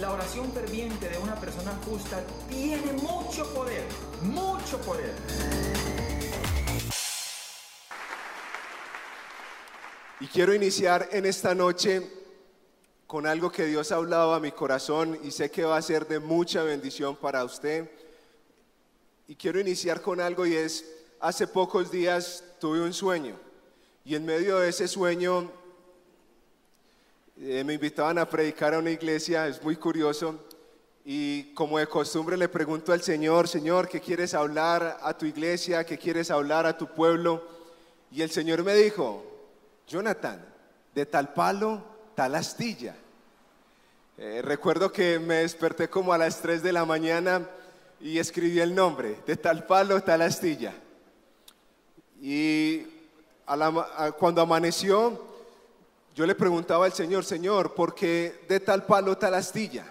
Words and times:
la 0.00 0.12
oración 0.12 0.52
ferviente 0.52 1.08
de 1.08 1.18
una 1.18 1.34
persona 1.36 1.72
justa 1.84 2.22
tiene 2.48 2.92
mucho 2.92 3.52
poder, 3.54 3.84
mucho 4.22 4.78
poder. 4.82 5.14
Y 10.20 10.26
quiero 10.26 10.54
iniciar 10.54 11.08
en 11.12 11.26
esta 11.26 11.54
noche 11.54 12.10
con 13.06 13.26
algo 13.26 13.50
que 13.50 13.66
Dios 13.66 13.92
ha 13.92 13.96
hablado 13.96 14.34
a 14.34 14.40
mi 14.40 14.52
corazón 14.52 15.18
y 15.22 15.30
sé 15.30 15.50
que 15.50 15.64
va 15.64 15.76
a 15.76 15.82
ser 15.82 16.06
de 16.06 16.18
mucha 16.18 16.62
bendición 16.62 17.16
para 17.16 17.44
usted. 17.44 17.90
Y 19.28 19.34
quiero 19.34 19.60
iniciar 19.60 20.02
con 20.02 20.20
algo 20.20 20.46
y 20.46 20.54
es, 20.54 20.84
hace 21.20 21.46
pocos 21.46 21.90
días 21.90 22.44
tuve 22.60 22.80
un 22.80 22.92
sueño 22.92 23.38
y 24.04 24.14
en 24.14 24.24
medio 24.24 24.58
de 24.58 24.68
ese 24.68 24.88
sueño 24.88 25.50
eh, 27.38 27.62
me 27.64 27.74
invitaban 27.74 28.16
a 28.16 28.28
predicar 28.28 28.72
a 28.72 28.78
una 28.78 28.90
iglesia, 28.90 29.46
es 29.46 29.62
muy 29.62 29.76
curioso, 29.76 30.40
y 31.04 31.52
como 31.52 31.78
de 31.78 31.86
costumbre 31.86 32.36
le 32.36 32.48
pregunto 32.48 32.94
al 32.94 33.02
Señor, 33.02 33.46
Señor, 33.46 33.88
¿qué 33.88 34.00
quieres 34.00 34.32
hablar 34.32 34.98
a 35.02 35.16
tu 35.16 35.26
iglesia? 35.26 35.84
¿Qué 35.84 35.98
quieres 35.98 36.30
hablar 36.30 36.64
a 36.64 36.78
tu 36.78 36.86
pueblo? 36.86 37.46
Y 38.10 38.22
el 38.22 38.30
Señor 38.30 38.64
me 38.64 38.74
dijo, 38.74 39.22
Jonathan, 39.86 40.42
de 40.94 41.04
tal 41.04 41.34
palo, 41.34 41.84
tal 42.14 42.34
astilla. 42.34 42.96
Eh, 44.16 44.40
recuerdo 44.42 44.90
que 44.90 45.18
me 45.18 45.36
desperté 45.36 45.90
como 45.90 46.14
a 46.14 46.18
las 46.18 46.40
3 46.40 46.62
de 46.62 46.72
la 46.72 46.86
mañana 46.86 47.46
y 48.00 48.18
escribí 48.18 48.60
el 48.60 48.74
nombre, 48.74 49.20
de 49.26 49.36
tal 49.36 49.66
palo, 49.66 50.02
tal 50.02 50.22
astilla. 50.22 50.72
Y 52.18 52.86
cuando 54.18 54.40
amaneció, 54.40 55.35
yo 56.16 56.24
le 56.24 56.34
preguntaba 56.34 56.86
al 56.86 56.94
Señor, 56.94 57.26
Señor, 57.26 57.74
¿por 57.74 57.94
qué 57.94 58.40
de 58.48 58.58
tal 58.58 58.86
palo 58.86 59.18
tal 59.18 59.34
astilla? 59.34 59.84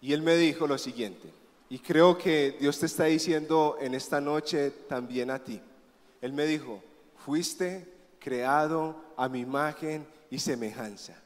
Y 0.00 0.12
él 0.12 0.22
me 0.22 0.36
dijo 0.36 0.68
lo 0.68 0.78
siguiente, 0.78 1.28
y 1.68 1.80
creo 1.80 2.16
que 2.16 2.56
Dios 2.60 2.78
te 2.78 2.86
está 2.86 3.04
diciendo 3.04 3.76
en 3.80 3.92
esta 3.92 4.20
noche 4.20 4.70
también 4.88 5.32
a 5.32 5.40
ti. 5.40 5.60
Él 6.20 6.32
me 6.32 6.46
dijo, 6.46 6.80
fuiste 7.24 7.92
creado 8.20 8.94
a 9.16 9.28
mi 9.28 9.40
imagen 9.40 10.06
y 10.30 10.38
semejanza. 10.38 11.20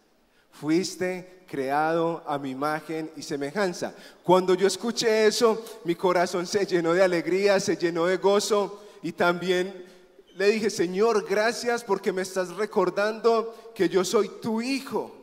Fuiste 0.51 1.43
creado 1.47 2.25
a 2.27 2.39
mi 2.39 2.51
imagen 2.51 3.11
y 3.17 3.23
semejanza. 3.23 3.95
Cuando 4.25 4.55
yo 4.55 4.67
escuché 4.67 5.27
eso, 5.27 5.63
mi 5.85 5.95
corazón 5.95 6.47
se 6.47 6.65
llenó 6.65 6.95
de 6.95 7.03
alegría, 7.03 7.61
se 7.61 7.77
llenó 7.77 8.07
de 8.07 8.17
gozo 8.17 8.83
y 9.03 9.13
también 9.13 9.90
le 10.37 10.49
dije, 10.49 10.71
Señor, 10.71 11.27
gracias 11.29 11.85
porque 11.85 12.13
me 12.13 12.23
estás 12.23 12.51
recordando 12.57 13.73
que 13.75 13.89
yo 13.89 14.05
soy 14.05 14.29
tu 14.41 14.63
hijo. 14.63 15.17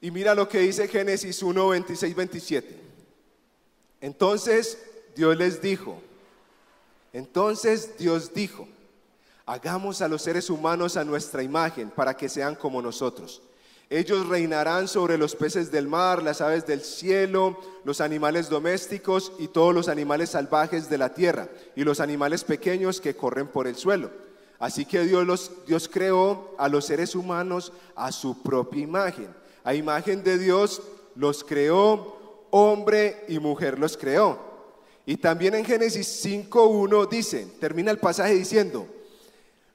Y 0.00 0.10
mira 0.10 0.34
lo 0.34 0.48
que 0.48 0.58
dice 0.60 0.88
Génesis 0.88 1.42
1, 1.42 1.68
26, 1.68 2.14
27. 2.14 2.80
Entonces 4.00 4.78
Dios 5.14 5.36
les 5.36 5.62
dijo, 5.62 6.02
entonces 7.12 7.96
Dios 7.98 8.34
dijo, 8.34 8.66
hagamos 9.46 10.02
a 10.02 10.08
los 10.08 10.22
seres 10.22 10.50
humanos 10.50 10.96
a 10.96 11.04
nuestra 11.04 11.42
imagen 11.42 11.90
para 11.90 12.16
que 12.16 12.28
sean 12.28 12.54
como 12.56 12.82
nosotros. 12.82 13.42
Ellos 13.92 14.26
reinarán 14.26 14.88
sobre 14.88 15.18
los 15.18 15.36
peces 15.36 15.70
del 15.70 15.86
mar, 15.86 16.22
las 16.22 16.40
aves 16.40 16.66
del 16.66 16.80
cielo, 16.80 17.60
los 17.84 18.00
animales 18.00 18.48
domésticos 18.48 19.32
y 19.38 19.48
todos 19.48 19.74
los 19.74 19.86
animales 19.86 20.30
salvajes 20.30 20.88
de 20.88 20.96
la 20.96 21.12
tierra 21.12 21.50
y 21.76 21.84
los 21.84 22.00
animales 22.00 22.42
pequeños 22.42 23.02
que 23.02 23.14
corren 23.14 23.48
por 23.48 23.66
el 23.66 23.76
suelo. 23.76 24.10
Así 24.58 24.86
que 24.86 25.04
Dios, 25.04 25.26
los, 25.26 25.50
Dios 25.66 25.90
creó 25.92 26.54
a 26.56 26.70
los 26.70 26.86
seres 26.86 27.14
humanos 27.14 27.70
a 27.94 28.12
su 28.12 28.42
propia 28.42 28.80
imagen. 28.82 29.28
A 29.62 29.74
imagen 29.74 30.24
de 30.24 30.38
Dios 30.38 30.80
los 31.14 31.44
creó, 31.44 32.46
hombre 32.50 33.26
y 33.28 33.40
mujer 33.40 33.78
los 33.78 33.98
creó. 33.98 34.38
Y 35.04 35.18
también 35.18 35.54
en 35.54 35.66
Génesis 35.66 36.24
5.1 36.24 37.10
dice, 37.10 37.46
termina 37.60 37.90
el 37.90 37.98
pasaje 37.98 38.32
diciendo, 38.36 38.86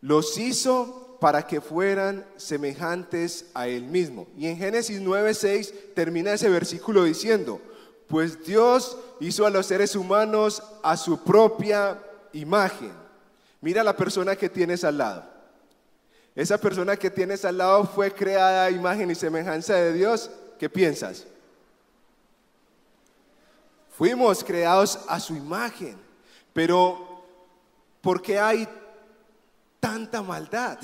los 0.01 0.35
hizo 0.39 1.06
para 1.19 1.45
que 1.45 1.61
fueran 1.61 2.25
semejantes 2.37 3.45
a 3.53 3.67
Él 3.67 3.83
mismo. 3.83 4.27
Y 4.37 4.47
en 4.47 4.57
Génesis 4.57 5.01
9:6 5.01 5.73
termina 5.93 6.33
ese 6.33 6.49
versículo 6.49 7.03
diciendo, 7.03 7.61
pues 8.07 8.43
Dios 8.45 8.97
hizo 9.19 9.45
a 9.45 9.49
los 9.49 9.65
seres 9.65 9.95
humanos 9.95 10.63
a 10.83 10.95
su 10.95 11.23
propia 11.23 11.99
imagen. 12.33 12.91
Mira 13.61 13.83
la 13.83 13.95
persona 13.95 14.35
que 14.35 14.49
tienes 14.49 14.83
al 14.83 14.97
lado. 14.97 15.23
Esa 16.35 16.59
persona 16.59 16.95
que 16.95 17.09
tienes 17.09 17.43
al 17.45 17.57
lado 17.57 17.85
fue 17.85 18.13
creada 18.13 18.65
a 18.65 18.71
imagen 18.71 19.09
y 19.09 19.15
semejanza 19.15 19.73
de 19.73 19.93
Dios. 19.93 20.29
¿Qué 20.59 20.69
piensas? 20.69 21.25
Fuimos 23.89 24.43
creados 24.43 24.99
a 25.07 25.19
su 25.19 25.35
imagen, 25.35 25.97
pero 26.53 27.23
¿por 28.01 28.21
qué 28.21 28.39
hay 28.39 28.69
tanta 29.79 30.21
maldad? 30.21 30.77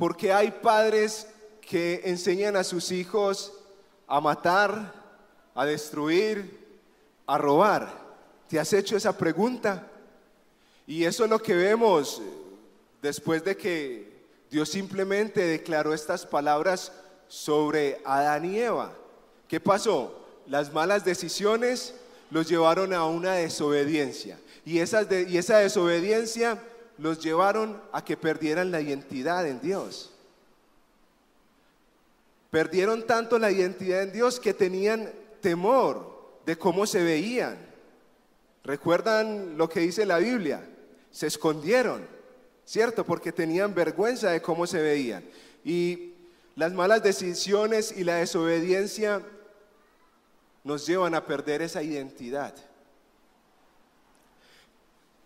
Porque 0.00 0.32
hay 0.32 0.50
padres 0.50 1.26
que 1.60 2.00
enseñan 2.06 2.56
a 2.56 2.64
sus 2.64 2.90
hijos 2.90 3.52
a 4.06 4.18
matar, 4.18 4.94
a 5.54 5.66
destruir, 5.66 6.58
a 7.26 7.36
robar. 7.36 7.92
¿Te 8.48 8.58
has 8.58 8.72
hecho 8.72 8.96
esa 8.96 9.18
pregunta? 9.18 9.86
Y 10.86 11.04
eso 11.04 11.24
es 11.24 11.30
lo 11.30 11.38
que 11.38 11.54
vemos 11.54 12.18
eh, 12.18 12.22
después 13.02 13.44
de 13.44 13.58
que 13.58 14.24
Dios 14.50 14.70
simplemente 14.70 15.42
declaró 15.42 15.92
estas 15.92 16.24
palabras 16.24 16.92
sobre 17.28 18.00
Adán 18.06 18.46
y 18.46 18.58
Eva. 18.58 18.94
¿Qué 19.48 19.60
pasó? 19.60 20.18
Las 20.46 20.72
malas 20.72 21.04
decisiones 21.04 21.94
los 22.30 22.48
llevaron 22.48 22.94
a 22.94 23.04
una 23.04 23.34
desobediencia. 23.34 24.40
Y, 24.64 24.78
y 24.78 24.80
esa 25.36 25.58
desobediencia 25.58 26.58
los 27.00 27.18
llevaron 27.18 27.80
a 27.92 28.04
que 28.04 28.16
perdieran 28.16 28.70
la 28.70 28.80
identidad 28.80 29.46
en 29.46 29.60
Dios. 29.60 30.12
Perdieron 32.50 33.06
tanto 33.06 33.38
la 33.38 33.50
identidad 33.50 34.02
en 34.02 34.12
Dios 34.12 34.38
que 34.38 34.52
tenían 34.52 35.10
temor 35.40 36.40
de 36.44 36.58
cómo 36.58 36.86
se 36.86 37.02
veían. 37.02 37.56
¿Recuerdan 38.64 39.56
lo 39.56 39.68
que 39.68 39.80
dice 39.80 40.04
la 40.04 40.18
Biblia? 40.18 40.68
Se 41.10 41.26
escondieron, 41.26 42.06
¿cierto? 42.66 43.04
Porque 43.04 43.32
tenían 43.32 43.74
vergüenza 43.74 44.30
de 44.30 44.42
cómo 44.42 44.66
se 44.66 44.82
veían. 44.82 45.24
Y 45.64 46.12
las 46.54 46.72
malas 46.72 47.02
decisiones 47.02 47.94
y 47.96 48.04
la 48.04 48.16
desobediencia 48.16 49.22
nos 50.64 50.86
llevan 50.86 51.14
a 51.14 51.24
perder 51.24 51.62
esa 51.62 51.82
identidad. 51.82 52.54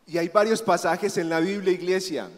Y 0.07 0.19
hay 0.19 0.29
varios 0.29 0.63
pasajes 0.63 1.17
en 1.17 1.29
la 1.29 1.41
Biblia, 1.41 1.73
iglesia, 1.73 2.31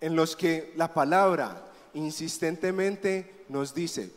en 0.00 0.16
los 0.16 0.34
que 0.34 0.72
la 0.76 0.92
palabra 0.92 1.70
insistentemente 1.94 3.44
nos 3.48 3.74
dice, 3.74 4.10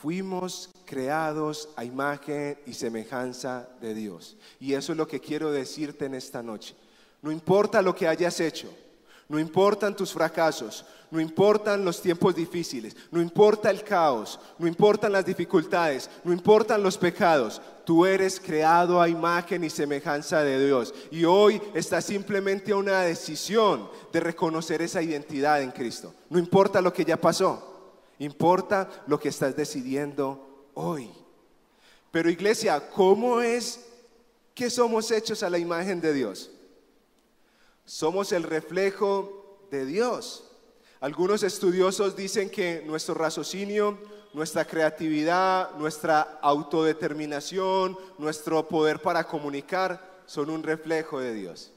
fuimos 0.00 0.70
creados 0.84 1.68
a 1.76 1.84
imagen 1.84 2.58
y 2.66 2.74
semejanza 2.74 3.68
de 3.80 3.94
Dios. 3.94 4.36
Y 4.58 4.74
eso 4.74 4.92
es 4.92 4.98
lo 4.98 5.06
que 5.06 5.20
quiero 5.20 5.50
decirte 5.50 6.06
en 6.06 6.14
esta 6.14 6.42
noche. 6.42 6.74
No 7.22 7.30
importa 7.30 7.82
lo 7.82 7.94
que 7.94 8.08
hayas 8.08 8.40
hecho, 8.40 8.72
no 9.30 9.38
importan 9.38 9.94
tus 9.94 10.12
fracasos, 10.12 10.84
no 11.08 11.20
importan 11.20 11.84
los 11.84 12.02
tiempos 12.02 12.34
difíciles, 12.34 12.96
no 13.12 13.22
importa 13.22 13.70
el 13.70 13.84
caos, 13.84 14.40
no 14.58 14.66
importan 14.66 15.12
las 15.12 15.24
dificultades, 15.24 16.10
no 16.24 16.32
importan 16.32 16.82
los 16.82 16.98
pecados. 16.98 17.62
Tú 17.84 18.04
eres 18.04 18.40
creado 18.40 19.00
a 19.00 19.08
imagen 19.08 19.62
y 19.62 19.70
semejanza 19.70 20.42
de 20.42 20.66
Dios. 20.66 20.92
Y 21.12 21.24
hoy 21.24 21.62
está 21.74 22.00
simplemente 22.00 22.74
una 22.74 23.02
decisión 23.02 23.88
de 24.12 24.18
reconocer 24.18 24.82
esa 24.82 25.00
identidad 25.00 25.62
en 25.62 25.70
Cristo. 25.70 26.12
No 26.28 26.36
importa 26.36 26.80
lo 26.80 26.92
que 26.92 27.04
ya 27.04 27.16
pasó, 27.16 28.02
importa 28.18 28.88
lo 29.06 29.20
que 29.20 29.28
estás 29.28 29.54
decidiendo 29.54 30.66
hoy. 30.74 31.08
Pero 32.10 32.30
iglesia, 32.30 32.90
¿cómo 32.90 33.40
es 33.40 33.86
que 34.56 34.68
somos 34.70 35.08
hechos 35.12 35.44
a 35.44 35.50
la 35.50 35.58
imagen 35.58 36.00
de 36.00 36.12
Dios? 36.12 36.50
Somos 37.90 38.30
el 38.30 38.44
reflejo 38.44 39.66
de 39.68 39.84
Dios. 39.84 40.44
Algunos 41.00 41.42
estudiosos 41.42 42.14
dicen 42.14 42.48
que 42.48 42.84
nuestro 42.86 43.14
raciocinio, 43.14 43.98
nuestra 44.32 44.64
creatividad, 44.64 45.72
nuestra 45.72 46.38
autodeterminación, 46.40 47.98
nuestro 48.16 48.68
poder 48.68 49.02
para 49.02 49.24
comunicar 49.24 50.22
son 50.24 50.50
un 50.50 50.62
reflejo 50.62 51.18
de 51.18 51.34
Dios. 51.34 51.72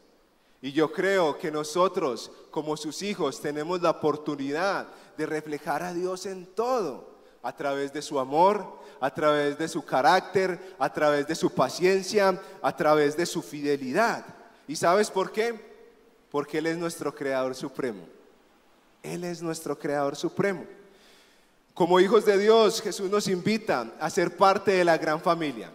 Y 0.61 0.71
yo 0.71 0.91
creo 0.91 1.39
que 1.39 1.49
nosotros, 1.49 2.31
como 2.51 2.77
sus 2.77 3.01
hijos, 3.01 3.41
tenemos 3.41 3.81
la 3.81 3.89
oportunidad 3.89 4.89
de 5.17 5.25
reflejar 5.25 5.81
a 5.81 5.95
Dios 5.95 6.27
en 6.27 6.45
todo, 6.45 7.09
a 7.41 7.55
través 7.55 7.91
de 7.91 8.03
su 8.03 8.19
amor, 8.19 8.77
a 8.99 9.11
través 9.11 9.57
de 9.57 9.67
su 9.67 9.83
carácter, 9.83 10.75
a 10.77 10.93
través 10.93 11.27
de 11.27 11.33
su 11.33 11.49
paciencia, 11.49 12.39
a 12.61 12.77
través 12.77 13.17
de 13.17 13.25
su 13.25 13.41
fidelidad. 13.41 14.23
¿Y 14.67 14.75
sabes 14.75 15.09
por 15.09 15.31
qué? 15.31 15.72
Porque 16.33 16.57
Él 16.57 16.65
es 16.65 16.79
nuestro 16.79 17.13
Creador 17.13 17.53
Supremo. 17.53 18.07
Él 19.03 19.23
es 19.23 19.43
nuestro 19.43 19.77
Creador 19.77 20.15
Supremo. 20.15 20.65
Como 21.75 21.99
hijos 21.99 22.25
de 22.25 22.39
Dios, 22.39 22.81
Jesús 22.81 23.07
nos 23.07 23.27
invita 23.27 23.93
a 23.99 24.09
ser 24.09 24.35
parte 24.35 24.71
de 24.71 24.83
la 24.83 24.97
gran 24.97 25.21
familia, 25.21 25.71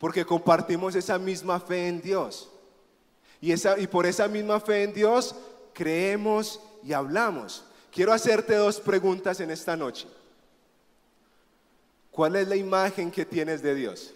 porque 0.00 0.26
compartimos 0.26 0.96
esa 0.96 1.16
misma 1.16 1.60
fe 1.60 1.86
en 1.86 2.02
Dios. 2.02 2.50
Y, 3.40 3.52
esa, 3.52 3.78
y 3.78 3.86
por 3.86 4.04
esa 4.04 4.26
misma 4.26 4.58
fe 4.58 4.82
en 4.82 4.94
Dios 4.94 5.36
creemos 5.72 6.60
y 6.82 6.92
hablamos. 6.92 7.64
Quiero 7.92 8.12
hacerte 8.12 8.56
dos 8.56 8.80
preguntas 8.80 9.38
en 9.38 9.52
esta 9.52 9.76
noche. 9.76 10.08
¿Cuál 12.10 12.34
es 12.34 12.48
la 12.48 12.56
imagen 12.56 13.12
que 13.12 13.24
tienes 13.24 13.62
de 13.62 13.76
Dios? 13.76 14.12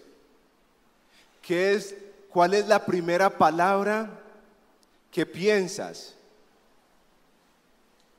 ¿Qué 1.41 1.71
es, 1.71 1.95
¿Cuál 2.27 2.53
es 2.53 2.67
la 2.67 2.85
primera 2.85 3.29
palabra 3.29 4.25
que 5.11 5.25
piensas 5.25 6.15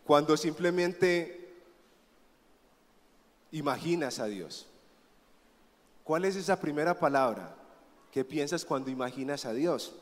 cuando 0.05 0.37
simplemente 0.37 1.55
imaginas 3.53 4.19
a 4.19 4.27
Dios? 4.27 4.67
¿Cuál 6.05 6.25
es 6.25 6.37
esa 6.37 6.59
primera 6.61 6.99
palabra 6.99 7.55
que 8.11 8.25
piensas 8.25 8.65
cuando 8.65 8.91
imaginas 8.91 9.45
a 9.45 9.53
Dios? 9.53 9.95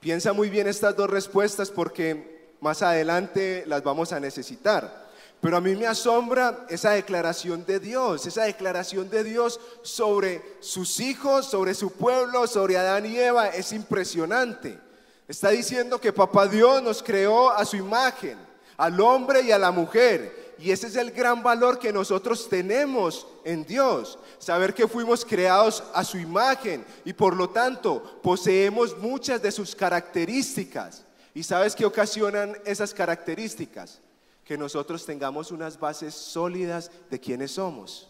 Piensa 0.00 0.32
muy 0.32 0.48
bien 0.48 0.66
estas 0.66 0.96
dos 0.96 1.10
respuestas 1.10 1.70
porque 1.70 2.54
más 2.60 2.82
adelante 2.82 3.64
las 3.66 3.82
vamos 3.82 4.12
a 4.12 4.20
necesitar. 4.20 5.06
Pero 5.40 5.58
a 5.58 5.60
mí 5.60 5.76
me 5.76 5.86
asombra 5.86 6.66
esa 6.70 6.92
declaración 6.92 7.66
de 7.66 7.78
Dios, 7.78 8.26
esa 8.26 8.44
declaración 8.44 9.10
de 9.10 9.22
Dios 9.22 9.60
sobre 9.82 10.42
sus 10.60 10.98
hijos, 11.00 11.46
sobre 11.46 11.74
su 11.74 11.92
pueblo, 11.92 12.46
sobre 12.46 12.78
Adán 12.78 13.06
y 13.06 13.18
Eva, 13.18 13.48
es 13.48 13.72
impresionante. 13.72 14.85
Está 15.28 15.50
diciendo 15.50 16.00
que 16.00 16.12
Papá 16.12 16.46
Dios 16.46 16.82
nos 16.82 17.02
creó 17.02 17.50
a 17.50 17.64
su 17.64 17.76
imagen, 17.76 18.38
al 18.76 19.00
hombre 19.00 19.42
y 19.42 19.52
a 19.52 19.58
la 19.58 19.70
mujer. 19.70 20.54
Y 20.58 20.70
ese 20.70 20.86
es 20.86 20.96
el 20.96 21.10
gran 21.10 21.42
valor 21.42 21.78
que 21.78 21.92
nosotros 21.92 22.48
tenemos 22.48 23.26
en 23.44 23.64
Dios. 23.64 24.18
Saber 24.38 24.72
que 24.72 24.88
fuimos 24.88 25.24
creados 25.24 25.82
a 25.92 26.04
su 26.04 26.18
imagen 26.18 26.84
y 27.04 27.12
por 27.12 27.36
lo 27.36 27.50
tanto 27.50 28.20
poseemos 28.22 28.96
muchas 28.98 29.42
de 29.42 29.52
sus 29.52 29.74
características. 29.74 31.04
¿Y 31.34 31.42
sabes 31.42 31.74
qué 31.74 31.84
ocasionan 31.84 32.56
esas 32.64 32.94
características? 32.94 34.00
que 34.46 34.56
nosotros 34.56 35.04
tengamos 35.04 35.50
unas 35.50 35.78
bases 35.78 36.14
sólidas 36.14 36.92
de 37.10 37.18
quiénes 37.18 37.50
somos. 37.50 38.08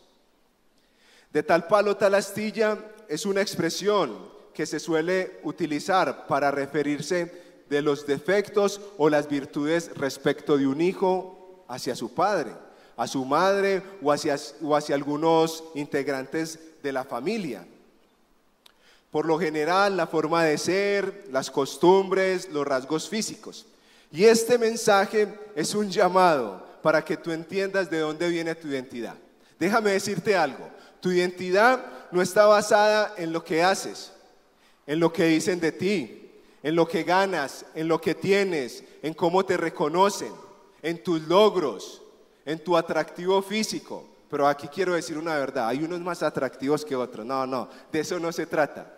De 1.32 1.42
tal 1.42 1.66
palo, 1.66 1.96
tal 1.96 2.14
astilla 2.14 2.78
es 3.08 3.24
una 3.24 3.40
expresión 3.40 4.35
que 4.56 4.64
se 4.64 4.80
suele 4.80 5.38
utilizar 5.42 6.26
para 6.26 6.50
referirse 6.50 7.30
de 7.68 7.82
los 7.82 8.06
defectos 8.06 8.80
o 8.96 9.10
las 9.10 9.28
virtudes 9.28 9.90
respecto 9.96 10.56
de 10.56 10.66
un 10.66 10.80
hijo 10.80 11.62
hacia 11.68 11.94
su 11.94 12.14
padre, 12.14 12.52
a 12.96 13.06
su 13.06 13.26
madre 13.26 13.82
o 14.00 14.10
hacia, 14.10 14.36
o 14.62 14.74
hacia 14.74 14.94
algunos 14.94 15.62
integrantes 15.74 16.58
de 16.82 16.90
la 16.90 17.04
familia. 17.04 17.66
Por 19.10 19.26
lo 19.26 19.38
general, 19.38 19.94
la 19.94 20.06
forma 20.06 20.44
de 20.44 20.56
ser, 20.56 21.26
las 21.30 21.50
costumbres, 21.50 22.48
los 22.50 22.66
rasgos 22.66 23.10
físicos. 23.10 23.66
Y 24.10 24.24
este 24.24 24.56
mensaje 24.56 25.28
es 25.54 25.74
un 25.74 25.90
llamado 25.90 26.64
para 26.82 27.04
que 27.04 27.18
tú 27.18 27.30
entiendas 27.30 27.90
de 27.90 27.98
dónde 27.98 28.30
viene 28.30 28.54
tu 28.54 28.68
identidad. 28.68 29.16
Déjame 29.58 29.90
decirte 29.90 30.34
algo, 30.34 30.70
tu 31.00 31.10
identidad 31.10 31.84
no 32.10 32.22
está 32.22 32.46
basada 32.46 33.12
en 33.18 33.34
lo 33.34 33.44
que 33.44 33.62
haces, 33.62 34.12
en 34.86 35.00
lo 35.00 35.12
que 35.12 35.24
dicen 35.24 35.60
de 35.60 35.72
ti, 35.72 36.30
en 36.62 36.74
lo 36.74 36.86
que 36.86 37.02
ganas, 37.02 37.66
en 37.74 37.88
lo 37.88 38.00
que 38.00 38.14
tienes, 38.14 38.84
en 39.02 39.14
cómo 39.14 39.44
te 39.44 39.56
reconocen, 39.56 40.32
en 40.82 41.02
tus 41.02 41.22
logros, 41.22 42.02
en 42.44 42.62
tu 42.62 42.76
atractivo 42.76 43.42
físico. 43.42 44.04
Pero 44.28 44.46
aquí 44.48 44.68
quiero 44.68 44.94
decir 44.94 45.18
una 45.18 45.36
verdad, 45.36 45.68
hay 45.68 45.84
unos 45.84 46.00
más 46.00 46.22
atractivos 46.22 46.84
que 46.84 46.96
otros. 46.96 47.24
No, 47.24 47.46
no, 47.46 47.68
de 47.92 48.00
eso 48.00 48.18
no 48.18 48.32
se 48.32 48.46
trata. 48.46 48.95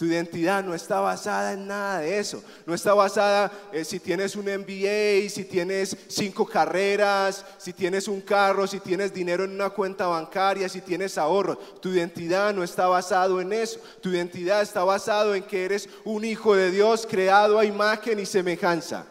Tu 0.00 0.06
identidad 0.06 0.64
no 0.64 0.74
está 0.74 0.98
basada 1.00 1.52
en 1.52 1.66
nada 1.66 1.98
de 1.98 2.18
eso. 2.18 2.42
No 2.64 2.72
está 2.72 2.94
basada 2.94 3.52
en 3.70 3.84
si 3.84 4.00
tienes 4.00 4.34
un 4.34 4.46
MBA, 4.46 5.28
si 5.28 5.44
tienes 5.44 5.94
cinco 6.08 6.46
carreras, 6.46 7.44
si 7.58 7.74
tienes 7.74 8.08
un 8.08 8.22
carro, 8.22 8.66
si 8.66 8.80
tienes 8.80 9.12
dinero 9.12 9.44
en 9.44 9.50
una 9.50 9.68
cuenta 9.68 10.06
bancaria, 10.06 10.70
si 10.70 10.80
tienes 10.80 11.18
ahorros. 11.18 11.82
Tu 11.82 11.90
identidad 11.90 12.54
no 12.54 12.64
está 12.64 12.86
basado 12.86 13.42
en 13.42 13.52
eso. 13.52 13.78
Tu 14.00 14.08
identidad 14.08 14.62
está 14.62 14.84
basado 14.84 15.34
en 15.34 15.42
que 15.42 15.66
eres 15.66 15.86
un 16.04 16.24
hijo 16.24 16.56
de 16.56 16.70
Dios 16.70 17.06
creado 17.06 17.58
a 17.58 17.66
imagen 17.66 18.20
y 18.20 18.24
semejanza. 18.24 19.04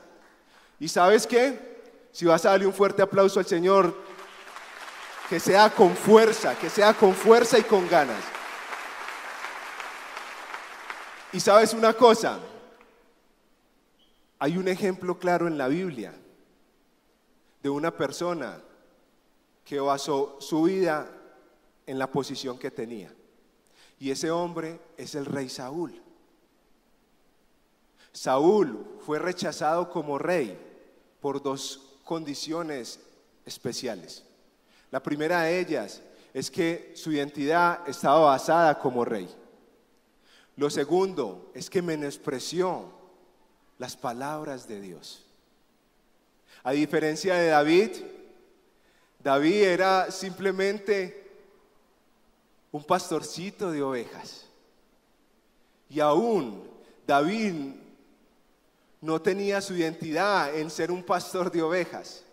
¿Y 0.80 0.88
sabes 0.88 1.28
qué? 1.28 1.84
Si 2.12 2.26
vas 2.26 2.44
a 2.48 2.50
darle 2.50 2.66
un 2.66 2.74
fuerte 2.74 3.04
aplauso 3.04 3.40
al 3.40 3.46
Señor, 3.46 3.96
que 5.30 5.40
sea 5.40 5.70
con 5.70 5.96
fuerza, 5.96 6.58
que 6.58 6.68
sea 6.68 6.96
con 6.96 7.14
fuerza 7.14 7.60
y 7.60 7.62
con 7.62 7.88
ganas. 7.88 8.39
Y 11.32 11.40
sabes 11.40 11.74
una 11.74 11.94
cosa, 11.94 12.40
hay 14.40 14.58
un 14.58 14.68
ejemplo 14.68 15.20
claro 15.20 15.48
en 15.48 15.58
la 15.58 15.68
Biblia 15.68 16.14
de 17.62 17.70
una 17.70 17.96
persona 17.96 18.62
que 19.64 19.80
basó 19.80 20.38
su 20.40 20.64
vida 20.64 21.08
en 21.86 22.00
la 22.00 22.08
posición 22.08 22.58
que 22.58 22.72
tenía. 22.72 23.14
Y 24.00 24.10
ese 24.10 24.32
hombre 24.32 24.80
es 24.98 25.14
el 25.14 25.26
rey 25.26 25.50
Saúl. 25.50 26.02
Saúl 28.12 28.98
fue 29.06 29.20
rechazado 29.20 29.90
como 29.90 30.18
rey 30.18 30.58
por 31.20 31.44
dos 31.44 31.98
condiciones 32.04 33.00
especiales. 33.46 34.24
La 34.90 35.04
primera 35.04 35.44
de 35.44 35.60
ellas 35.60 36.02
es 36.34 36.50
que 36.50 36.94
su 36.96 37.12
identidad 37.12 37.88
estaba 37.88 38.22
basada 38.22 38.80
como 38.80 39.06
rey. 39.06 39.30
Lo 40.60 40.70
segundo 40.70 41.52
es 41.54 41.70
que 41.70 41.82
menospreció 41.82 42.92
las 43.78 43.96
palabras 43.96 44.68
de 44.68 44.82
Dios. 44.82 45.26
A 46.64 46.74
diferencia 46.74 47.36
de 47.36 47.48
David, 47.48 47.92
David 49.24 49.64
era 49.64 50.12
simplemente 50.12 51.32
un 52.74 52.84
pastorcito 52.84 53.72
de 53.72 53.82
ovejas. 53.82 54.48
Y 55.90 56.02
aún 56.02 56.70
David 57.08 57.54
no 59.00 59.22
tenía 59.22 59.62
su 59.62 59.76
identidad 59.76 60.54
en 60.54 60.70
ser 60.70 60.92
un 60.92 61.04
pastor 61.04 61.50
de 61.50 61.62
ovejas. 61.62 62.26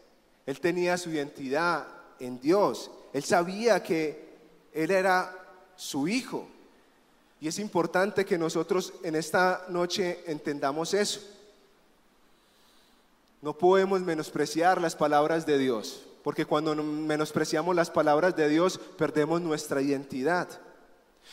Él 0.47 0.59
tenía 0.59 0.99
su 0.99 1.11
identidad 1.11 1.87
en 2.19 2.41
Dios. 2.41 2.91
Él 3.13 3.23
sabía 3.23 3.85
que 3.85 4.37
él 4.73 4.91
era 4.91 5.33
su 5.77 6.09
hijo. 6.09 6.49
Y 7.41 7.49
es 7.49 7.59
importante 7.59 8.25
que 8.25 8.39
nosotros 8.39 8.93
en 9.03 9.15
esta 9.15 9.67
noche 9.69 10.25
entendamos 10.27 10.95
eso. 10.95 11.21
No 13.43 13.53
podemos 13.57 14.01
menospreciar 14.01 14.81
las 14.81 14.97
palabras 14.97 15.45
de 15.45 15.59
Dios, 15.59 16.03
porque 16.25 16.47
cuando 16.47 16.75
menospreciamos 16.75 17.77
las 17.77 17.91
palabras 17.91 18.35
de 18.35 18.49
Dios 18.49 18.81
perdemos 18.97 19.41
nuestra 19.43 19.83
identidad. 19.83 20.49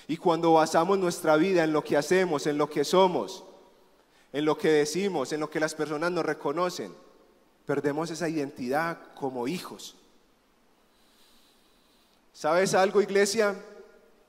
Y 0.08 0.18
cuando 0.18 0.54
basamos 0.54 1.00
nuestra 1.00 1.38
vida 1.38 1.64
en 1.64 1.72
lo 1.72 1.84
que 1.84 1.98
hacemos, 1.98 2.46
en 2.48 2.58
lo 2.58 2.70
que 2.70 2.84
somos, 2.84 3.44
en 4.34 4.46
lo 4.46 4.58
que 4.58 4.70
decimos, 4.70 5.32
en 5.32 5.40
lo 5.40 5.50
que 5.50 5.60
las 5.60 5.74
personas 5.74 6.12
nos 6.12 6.26
reconocen, 6.26 6.94
perdemos 7.66 8.12
esa 8.12 8.28
identidad 8.28 8.98
como 9.16 9.48
hijos. 9.48 9.96
¿Sabes 12.34 12.74
algo, 12.74 13.02
iglesia? 13.02 13.56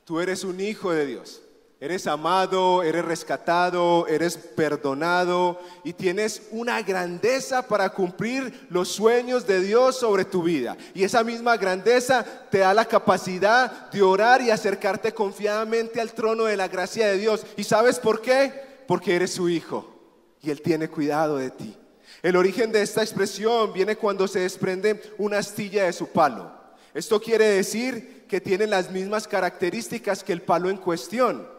Tú 0.05 0.21
eres 0.21 0.45
un 0.45 0.61
hijo 0.61 0.93
de 0.93 1.07
Dios. 1.07 1.41
Eres 1.81 2.07
amado, 2.07 2.83
eres 2.83 3.05
rescatado, 3.05 4.07
eres 4.07 4.37
perdonado 4.37 5.61
y 5.83 5.93
tienes 5.93 6.43
una 6.51 6.81
grandeza 6.83 7.67
para 7.67 7.91
cumplir 7.91 8.67
los 8.71 8.89
sueños 8.89 9.47
de 9.47 9.61
Dios 9.61 9.99
sobre 9.99 10.25
tu 10.25 10.43
vida. 10.43 10.77
Y 10.95 11.05
esa 11.05 11.25
misma 11.25 11.57
grandeza 11.57 12.25
te 12.51 12.59
da 12.59 12.73
la 12.73 12.85
capacidad 12.87 13.91
de 13.91 14.03
orar 14.03 14.41
y 14.41 14.51
acercarte 14.51 15.13
confiadamente 15.13 16.01
al 16.01 16.13
trono 16.15 16.45
de 16.45 16.57
la 16.57 16.69
gracia 16.69 17.09
de 17.09 17.19
Dios. 17.19 17.45
¿Y 17.57 17.65
sabes 17.65 17.99
por 17.99 18.23
qué? 18.23 18.53
Porque 18.87 19.17
eres 19.17 19.33
su 19.33 19.49
hijo 19.49 19.95
y 20.41 20.51
Él 20.51 20.63
tiene 20.63 20.89
cuidado 20.89 21.39
de 21.39 21.51
ti. 21.51 21.77
El 22.23 22.37
origen 22.37 22.73
de 22.73 22.83
esta 22.83 23.03
expresión 23.03 23.73
viene 23.73 23.97
cuando 23.97 24.29
se 24.29 24.41
desprende 24.41 25.03
una 25.19 25.39
astilla 25.39 25.85
de 25.85 25.93
su 25.93 26.07
palo. 26.07 26.51
Esto 26.95 27.21
quiere 27.21 27.47
decir 27.47 28.25
que 28.29 28.41
tiene 28.41 28.67
las 28.67 28.91
mismas 28.91 29.27
características 29.29 30.23
que 30.23 30.33
el 30.33 30.41
palo 30.41 30.71
en 30.71 30.77
cuestión. 30.77 31.54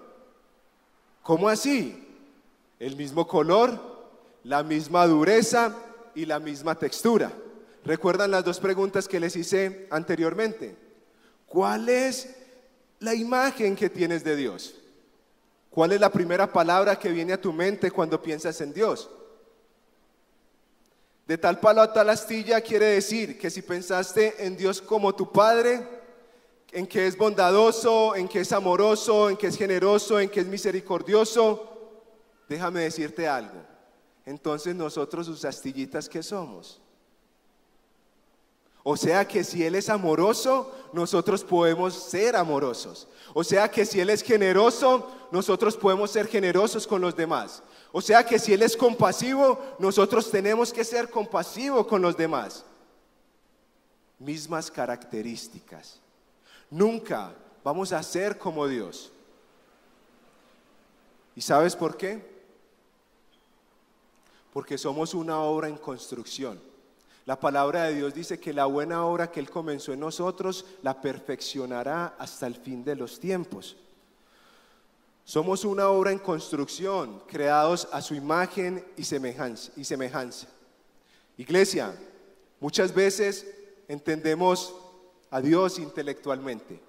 ¿Cómo 1.25 1.49
así? 1.49 2.07
El 2.77 2.95
mismo 2.95 3.27
color, 3.27 3.81
la 4.43 4.61
misma 4.61 5.07
dureza 5.07 5.75
y 6.13 6.27
la 6.27 6.39
misma 6.39 6.77
textura. 6.77 7.31
¿Recuerdan 7.83 8.29
las 8.29 8.45
dos 8.45 8.59
preguntas 8.59 9.07
que 9.07 9.19
les 9.19 9.35
hice 9.35 9.87
anteriormente? 9.89 10.77
¿Cuál 11.47 11.89
es 11.89 12.35
la 12.99 13.15
imagen 13.15 13.75
que 13.75 13.89
tienes 13.89 14.23
de 14.23 14.35
Dios? 14.35 14.75
¿Cuál 15.71 15.93
es 15.93 15.99
la 15.99 16.11
primera 16.11 16.53
palabra 16.53 16.99
que 16.99 17.09
viene 17.09 17.33
a 17.33 17.41
tu 17.41 17.51
mente 17.51 17.89
cuando 17.89 18.21
piensas 18.21 18.61
en 18.61 18.71
Dios? 18.71 19.09
De 21.25 21.39
tal 21.39 21.59
palo 21.59 21.81
a 21.81 21.91
tal 21.91 22.11
astilla 22.11 22.61
quiere 22.61 22.85
decir 22.85 23.39
que 23.39 23.49
si 23.49 23.63
pensaste 23.63 24.45
en 24.45 24.55
Dios 24.55 24.79
como 24.79 25.15
tu 25.15 25.31
Padre, 25.31 25.87
en 26.75 26.85
que 26.85 27.07
es 27.07 27.17
bondadoso, 27.17 28.17
en 28.17 28.27
que 28.27 28.41
es 28.41 28.51
amoroso, 28.51 29.29
en 29.29 29.37
que 29.37 29.47
es 29.47 29.55
generoso, 29.55 30.19
en 30.19 30.27
que 30.27 30.41
es 30.41 30.45
misericordioso, 30.45 31.71
déjame 32.49 32.81
decirte 32.81 33.29
algo. 33.29 33.63
Entonces 34.25 34.75
nosotros 34.75 35.25
sus 35.25 35.45
astillitas, 35.45 36.09
¿qué 36.09 36.21
somos? 36.21 36.81
O 38.83 38.97
sea 38.97 39.25
que 39.25 39.45
si 39.45 39.63
Él 39.63 39.75
es 39.75 39.87
amoroso, 39.87 40.69
nosotros 40.91 41.45
podemos 41.45 41.93
ser 41.93 42.35
amorosos. 42.35 43.07
O 43.33 43.41
sea 43.41 43.71
que 43.71 43.85
si 43.85 44.01
Él 44.01 44.09
es 44.09 44.21
generoso, 44.21 45.09
nosotros 45.31 45.77
podemos 45.77 46.11
ser 46.11 46.27
generosos 46.27 46.85
con 46.85 46.99
los 46.99 47.15
demás. 47.15 47.63
O 47.93 48.01
sea 48.01 48.25
que 48.25 48.37
si 48.37 48.51
Él 48.51 48.63
es 48.63 48.75
compasivo, 48.75 49.61
nosotros 49.79 50.29
tenemos 50.29 50.73
que 50.73 50.83
ser 50.83 51.09
compasivos 51.09 51.87
con 51.87 52.01
los 52.01 52.17
demás. 52.17 52.65
Mismas 54.19 54.69
características. 54.69 56.01
Nunca 56.69 57.33
vamos 57.63 57.91
a 57.91 58.01
ser 58.03 58.37
como 58.37 58.67
Dios. 58.67 59.11
¿Y 61.35 61.41
sabes 61.41 61.75
por 61.75 61.97
qué? 61.97 62.35
Porque 64.53 64.77
somos 64.77 65.13
una 65.13 65.39
obra 65.39 65.67
en 65.67 65.77
construcción. 65.77 66.59
La 67.25 67.39
palabra 67.39 67.85
de 67.85 67.95
Dios 67.95 68.13
dice 68.13 68.39
que 68.39 68.53
la 68.53 68.65
buena 68.65 69.03
obra 69.05 69.31
que 69.31 69.39
Él 69.39 69.49
comenzó 69.49 69.91
en 69.91 69.99
nosotros 69.99 70.65
la 70.83 71.01
perfeccionará 71.01 72.15
hasta 72.19 72.45
el 72.45 72.55
fin 72.55 72.83
de 72.83 72.95
los 72.95 73.19
tiempos. 73.19 73.75
Somos 75.25 75.65
una 75.65 75.89
obra 75.89 76.11
en 76.11 76.19
construcción, 76.19 77.23
creados 77.27 77.87
a 77.91 78.01
su 78.03 78.13
imagen 78.13 78.85
y 78.95 79.03
semejanza. 79.03 79.71
Y 79.75 79.83
semejanza. 79.83 80.47
Iglesia, 81.35 81.95
muchas 82.59 82.93
veces 82.93 83.47
entendemos 83.87 84.75
a 85.31 85.41
Dios 85.41 85.79
intelectualmente. 85.79 86.79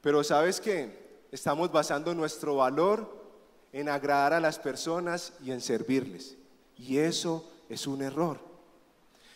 Pero 0.00 0.22
sabes 0.22 0.60
que 0.60 1.04
estamos 1.32 1.72
basando 1.72 2.14
nuestro 2.14 2.56
valor 2.56 3.24
en 3.72 3.88
agradar 3.88 4.34
a 4.34 4.40
las 4.40 4.58
personas 4.58 5.32
y 5.42 5.50
en 5.50 5.60
servirles. 5.60 6.36
Y 6.76 6.98
eso 6.98 7.50
es 7.68 7.86
un 7.86 8.02
error. 8.02 8.38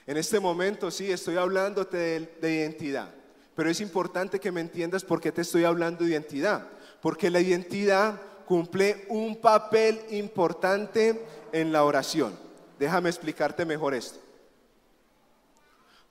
En 0.07 0.17
este 0.17 0.41
momento 0.41 0.91
sí, 0.91 1.11
estoy 1.11 1.37
hablándote 1.37 1.97
de, 2.41 2.55
identidad, 2.55 3.11
pero 3.55 3.69
es 3.69 3.81
importante 3.81 4.39
que 4.39 4.53
me 4.53 4.61
entiendas 4.61 5.05
por 5.05 5.21
qué 5.21 5.33
te 5.33 5.43
estoy 5.43 5.65
hablando 5.65 6.05
de 6.05 6.11
identidad. 6.11 6.69
Porque 7.03 7.31
la 7.31 7.41
identidad 7.41 8.21
cumple 8.47 9.05
un 9.09 9.37
papel 9.41 10.01
importante 10.11 11.25
en 11.53 11.73
la 11.73 11.85
oración. 11.85 12.39
Déjame 12.79 13.09
explicarte 13.09 13.65
mejor 13.65 13.95
esto. 13.95 14.21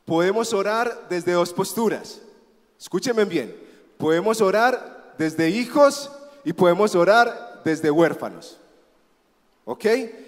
Podemos 0.08 0.54
orar 0.54 1.08
desde 1.10 1.34
dos 1.34 1.52
posturas. 1.52 2.22
Escúcheme 2.80 3.26
bien. 3.26 3.54
Podemos 3.98 4.40
orar 4.40 5.14
desde 5.18 5.50
hijos 5.50 6.10
y 6.46 6.54
podemos 6.54 6.96
orar 6.96 7.60
desde 7.66 7.92
huérfanos. 7.92 8.58
¿Ok? 9.66 9.84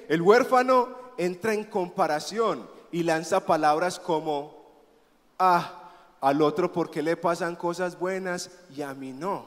El 0.09 0.21
huérfano 0.21 0.89
entra 1.17 1.53
en 1.53 1.63
comparación 1.63 2.69
y 2.91 3.03
lanza 3.03 3.45
palabras 3.45 4.01
como, 4.01 4.53
ah, 5.39 5.93
al 6.19 6.41
otro 6.41 6.73
porque 6.73 7.01
le 7.01 7.15
pasan 7.15 7.55
cosas 7.55 7.97
buenas 7.97 8.51
y 8.75 8.81
a 8.81 8.93
mí 8.93 9.13
no. 9.13 9.45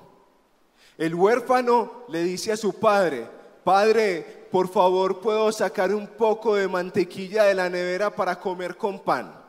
El 0.97 1.15
huérfano 1.15 2.05
le 2.09 2.23
dice 2.25 2.53
a 2.53 2.57
su 2.57 2.73
padre, 2.81 3.29
padre, 3.65 4.47
por 4.51 4.67
favor 4.69 5.21
puedo 5.21 5.53
sacar 5.53 5.95
un 5.95 6.07
poco 6.07 6.55
de 6.55 6.69
mantequilla 6.69 7.45
de 7.45 7.55
la 7.55 7.69
nevera 7.69 8.09
para 8.17 8.41
comer 8.41 8.79
con 8.79 8.99
pan. 8.99 9.42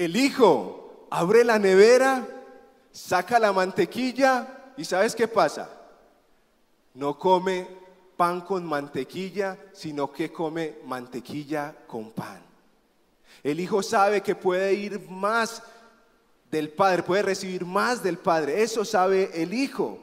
El 0.00 0.16
hijo 0.16 1.08
abre 1.10 1.44
la 1.44 1.58
nevera, 1.58 2.26
saca 2.90 3.38
la 3.38 3.52
mantequilla 3.52 4.72
y 4.78 4.86
¿sabes 4.86 5.14
qué 5.14 5.28
pasa? 5.28 5.68
No 6.94 7.18
come 7.18 7.68
pan 8.16 8.40
con 8.40 8.64
mantequilla, 8.64 9.58
sino 9.74 10.10
que 10.10 10.32
come 10.32 10.78
mantequilla 10.86 11.74
con 11.86 12.12
pan. 12.12 12.40
El 13.42 13.60
hijo 13.60 13.82
sabe 13.82 14.22
que 14.22 14.34
puede 14.34 14.72
ir 14.72 15.06
más 15.10 15.62
del 16.50 16.70
Padre, 16.70 17.02
puede 17.02 17.20
recibir 17.20 17.66
más 17.66 18.02
del 18.02 18.16
Padre. 18.16 18.62
Eso 18.62 18.86
sabe 18.86 19.30
el 19.34 19.52
hijo. 19.52 19.98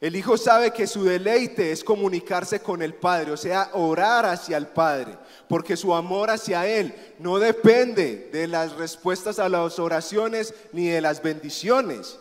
El 0.00 0.14
hijo 0.14 0.36
sabe 0.36 0.72
que 0.72 0.86
su 0.86 1.02
deleite 1.02 1.72
es 1.72 1.82
comunicarse 1.82 2.60
con 2.60 2.82
el 2.82 2.94
Padre, 2.94 3.32
o 3.32 3.36
sea, 3.36 3.70
orar 3.72 4.26
hacia 4.26 4.56
el 4.56 4.68
Padre, 4.68 5.18
porque 5.48 5.76
su 5.76 5.92
amor 5.92 6.30
hacia 6.30 6.66
Él 6.66 6.94
no 7.18 7.38
depende 7.38 8.28
de 8.32 8.46
las 8.46 8.76
respuestas 8.76 9.40
a 9.40 9.48
las 9.48 9.78
oraciones 9.80 10.54
ni 10.72 10.86
de 10.86 11.00
las 11.00 11.20
bendiciones. 11.20 12.18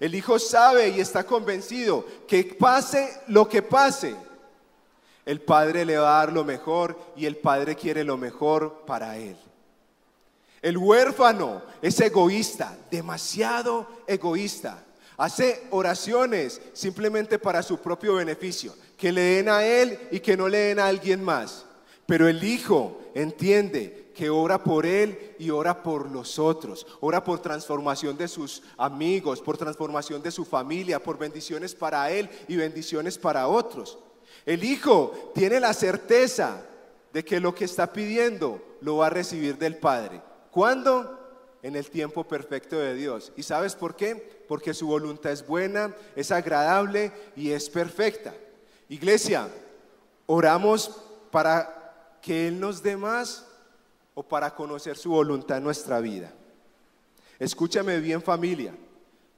El 0.00 0.14
hijo 0.14 0.38
sabe 0.40 0.88
y 0.88 1.00
está 1.00 1.24
convencido 1.24 2.04
que 2.26 2.42
pase 2.44 3.20
lo 3.28 3.48
que 3.48 3.62
pase, 3.62 4.16
el 5.24 5.40
Padre 5.40 5.84
le 5.84 5.96
va 5.96 6.16
a 6.16 6.26
dar 6.26 6.32
lo 6.32 6.42
mejor 6.42 6.98
y 7.14 7.26
el 7.26 7.36
Padre 7.36 7.76
quiere 7.76 8.02
lo 8.02 8.16
mejor 8.16 8.84
para 8.86 9.16
él. 9.16 9.36
El 10.62 10.76
huérfano 10.76 11.62
es 11.80 12.00
egoísta, 12.00 12.76
demasiado 12.90 13.86
egoísta. 14.06 14.82
Hace 15.20 15.66
oraciones 15.68 16.62
simplemente 16.72 17.38
para 17.38 17.62
su 17.62 17.76
propio 17.76 18.14
beneficio, 18.14 18.74
que 18.96 19.12
le 19.12 19.20
den 19.20 19.50
a 19.50 19.62
él 19.62 19.98
y 20.10 20.20
que 20.20 20.34
no 20.34 20.48
le 20.48 20.56
den 20.56 20.78
a 20.78 20.86
alguien 20.86 21.22
más. 21.22 21.66
Pero 22.06 22.26
el 22.26 22.42
hijo 22.42 23.02
entiende 23.14 24.12
que 24.14 24.30
ora 24.30 24.64
por 24.64 24.86
él 24.86 25.34
y 25.38 25.50
ora 25.50 25.82
por 25.82 26.10
los 26.10 26.38
otros, 26.38 26.86
ora 27.00 27.22
por 27.22 27.38
transformación 27.40 28.16
de 28.16 28.28
sus 28.28 28.62
amigos, 28.78 29.42
por 29.42 29.58
transformación 29.58 30.22
de 30.22 30.30
su 30.30 30.46
familia, 30.46 31.02
por 31.02 31.18
bendiciones 31.18 31.74
para 31.74 32.10
él 32.10 32.30
y 32.48 32.56
bendiciones 32.56 33.18
para 33.18 33.46
otros. 33.46 33.98
El 34.46 34.64
hijo 34.64 35.32
tiene 35.34 35.60
la 35.60 35.74
certeza 35.74 36.62
de 37.12 37.22
que 37.26 37.40
lo 37.40 37.54
que 37.54 37.66
está 37.66 37.92
pidiendo 37.92 38.78
lo 38.80 38.96
va 38.96 39.08
a 39.08 39.10
recibir 39.10 39.58
del 39.58 39.76
Padre. 39.76 40.22
¿Cuándo? 40.50 41.19
En 41.62 41.76
el 41.76 41.90
tiempo 41.90 42.24
perfecto 42.24 42.78
de 42.78 42.94
Dios. 42.94 43.32
¿Y 43.36 43.42
sabes 43.42 43.74
por 43.74 43.94
qué? 43.94 44.44
Porque 44.48 44.72
su 44.72 44.86
voluntad 44.86 45.32
es 45.32 45.46
buena, 45.46 45.94
es 46.16 46.30
agradable 46.30 47.12
y 47.36 47.50
es 47.50 47.68
perfecta. 47.68 48.34
Iglesia, 48.88 49.48
oramos 50.26 50.96
para 51.30 52.18
que 52.22 52.48
Él 52.48 52.58
nos 52.58 52.82
dé 52.82 52.96
más 52.96 53.46
o 54.14 54.22
para 54.22 54.54
conocer 54.54 54.96
su 54.96 55.10
voluntad 55.10 55.58
en 55.58 55.64
nuestra 55.64 56.00
vida. 56.00 56.32
Escúchame 57.38 58.00
bien 58.00 58.22
familia, 58.22 58.74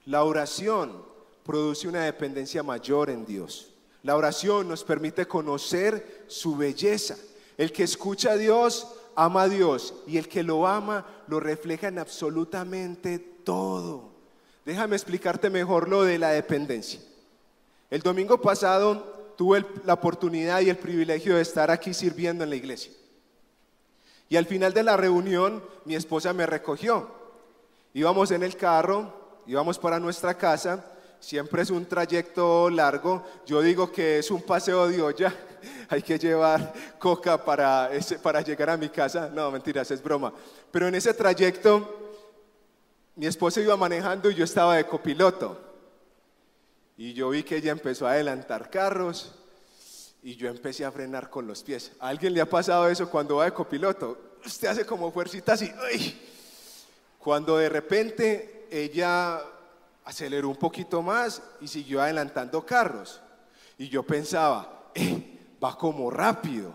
la 0.05 0.23
oración 0.23 1.05
produce 1.45 1.87
una 1.87 2.03
dependencia 2.03 2.63
mayor 2.63 3.09
en 3.09 3.25
Dios. 3.25 3.69
La 4.01 4.17
oración 4.17 4.67
nos 4.67 4.83
permite 4.83 5.25
conocer 5.25 6.25
su 6.27 6.57
belleza. 6.57 7.15
El 7.57 7.71
que 7.71 7.83
escucha 7.83 8.31
a 8.31 8.37
Dios 8.37 8.87
ama 9.15 9.43
a 9.43 9.49
Dios 9.49 9.93
y 10.07 10.17
el 10.17 10.27
que 10.27 10.43
lo 10.43 10.67
ama 10.67 11.05
lo 11.27 11.39
refleja 11.39 11.87
en 11.87 11.99
absolutamente 11.99 13.19
todo. 13.19 14.11
Déjame 14.65 14.95
explicarte 14.95 15.49
mejor 15.49 15.89
lo 15.89 16.03
de 16.03 16.17
la 16.17 16.29
dependencia. 16.29 16.99
El 17.89 18.01
domingo 18.01 18.41
pasado 18.41 19.33
tuve 19.37 19.65
la 19.85 19.93
oportunidad 19.93 20.61
y 20.61 20.69
el 20.69 20.77
privilegio 20.77 21.35
de 21.35 21.41
estar 21.41 21.69
aquí 21.69 21.93
sirviendo 21.93 22.43
en 22.43 22.49
la 22.49 22.55
iglesia. 22.55 22.91
Y 24.29 24.37
al 24.37 24.45
final 24.45 24.73
de 24.73 24.83
la 24.83 24.97
reunión 24.97 25.63
mi 25.85 25.95
esposa 25.95 26.33
me 26.33 26.45
recogió. 26.45 27.11
Íbamos 27.93 28.31
en 28.31 28.41
el 28.41 28.55
carro, 28.57 29.13
íbamos 29.45 29.77
para 29.77 29.99
nuestra 29.99 30.35
casa 30.35 30.92
siempre 31.23 31.61
es 31.61 31.69
un 31.69 31.85
trayecto 31.85 32.69
largo. 32.69 33.25
Yo 33.45 33.61
digo 33.61 33.91
que 33.91 34.19
es 34.19 34.29
un 34.29 34.41
paseo 34.41 34.87
de 34.89 35.01
olla. 35.01 35.33
Hay 35.89 36.01
que 36.01 36.19
llevar 36.19 36.73
coca 36.99 37.43
para, 37.43 37.89
para 38.21 38.41
llegar 38.41 38.71
a 38.71 38.77
mi 38.77 38.89
casa. 38.89 39.29
No, 39.33 39.49
mentiras, 39.49 39.89
es 39.91 40.03
broma. 40.03 40.33
Pero 40.69 40.87
en 40.87 40.95
ese 40.95 41.13
trayecto, 41.13 42.17
mi 43.15 43.25
esposa 43.25 43.61
iba 43.61 43.77
manejando 43.77 44.29
y 44.29 44.35
yo 44.35 44.43
estaba 44.43 44.75
de 44.75 44.85
copiloto. 44.85 45.59
Y 46.97 47.13
yo 47.13 47.29
vi 47.29 47.43
que 47.43 47.57
ella 47.57 47.71
empezó 47.71 48.05
a 48.05 48.11
adelantar 48.11 48.69
carros 48.69 49.33
y 50.21 50.35
yo 50.35 50.49
empecé 50.49 50.83
a 50.83 50.91
frenar 50.91 51.29
con 51.29 51.47
los 51.47 51.63
pies. 51.63 51.93
¿A 51.99 52.09
alguien 52.09 52.33
le 52.33 52.41
ha 52.41 52.49
pasado 52.49 52.87
eso 52.89 53.09
cuando 53.09 53.37
va 53.37 53.45
de 53.45 53.53
copiloto? 53.53 54.35
Usted 54.45 54.67
hace 54.67 54.85
como 54.85 55.11
fuercita 55.11 55.53
así. 55.53 55.71
Cuando 57.17 57.57
de 57.57 57.69
repente 57.69 58.67
ella 58.69 59.41
aceleró 60.05 60.49
un 60.49 60.55
poquito 60.55 61.01
más 61.01 61.41
y 61.61 61.67
siguió 61.67 62.01
adelantando 62.01 62.65
carros. 62.65 63.21
Y 63.77 63.89
yo 63.89 64.03
pensaba, 64.03 64.89
eh, 64.93 65.39
va 65.63 65.77
como 65.77 66.09
rápido. 66.09 66.73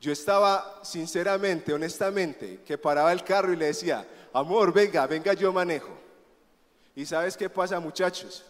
Yo 0.00 0.12
estaba 0.12 0.80
sinceramente, 0.82 1.72
honestamente, 1.72 2.60
que 2.66 2.76
paraba 2.76 3.12
el 3.12 3.24
carro 3.24 3.52
y 3.52 3.56
le 3.56 3.66
decía, 3.66 4.06
amor, 4.32 4.72
venga, 4.72 5.06
venga, 5.06 5.32
yo 5.32 5.52
manejo. 5.52 5.96
¿Y 6.94 7.06
sabes 7.06 7.36
qué 7.36 7.48
pasa, 7.48 7.80
muchachos? 7.80 8.44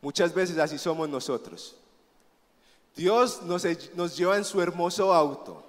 Muchas 0.00 0.32
veces 0.32 0.58
así 0.58 0.78
somos 0.78 1.08
nosotros. 1.08 1.76
Dios 2.94 3.42
nos, 3.42 3.64
nos 3.94 4.16
lleva 4.16 4.36
en 4.36 4.44
su 4.44 4.60
hermoso 4.60 5.14
auto, 5.14 5.64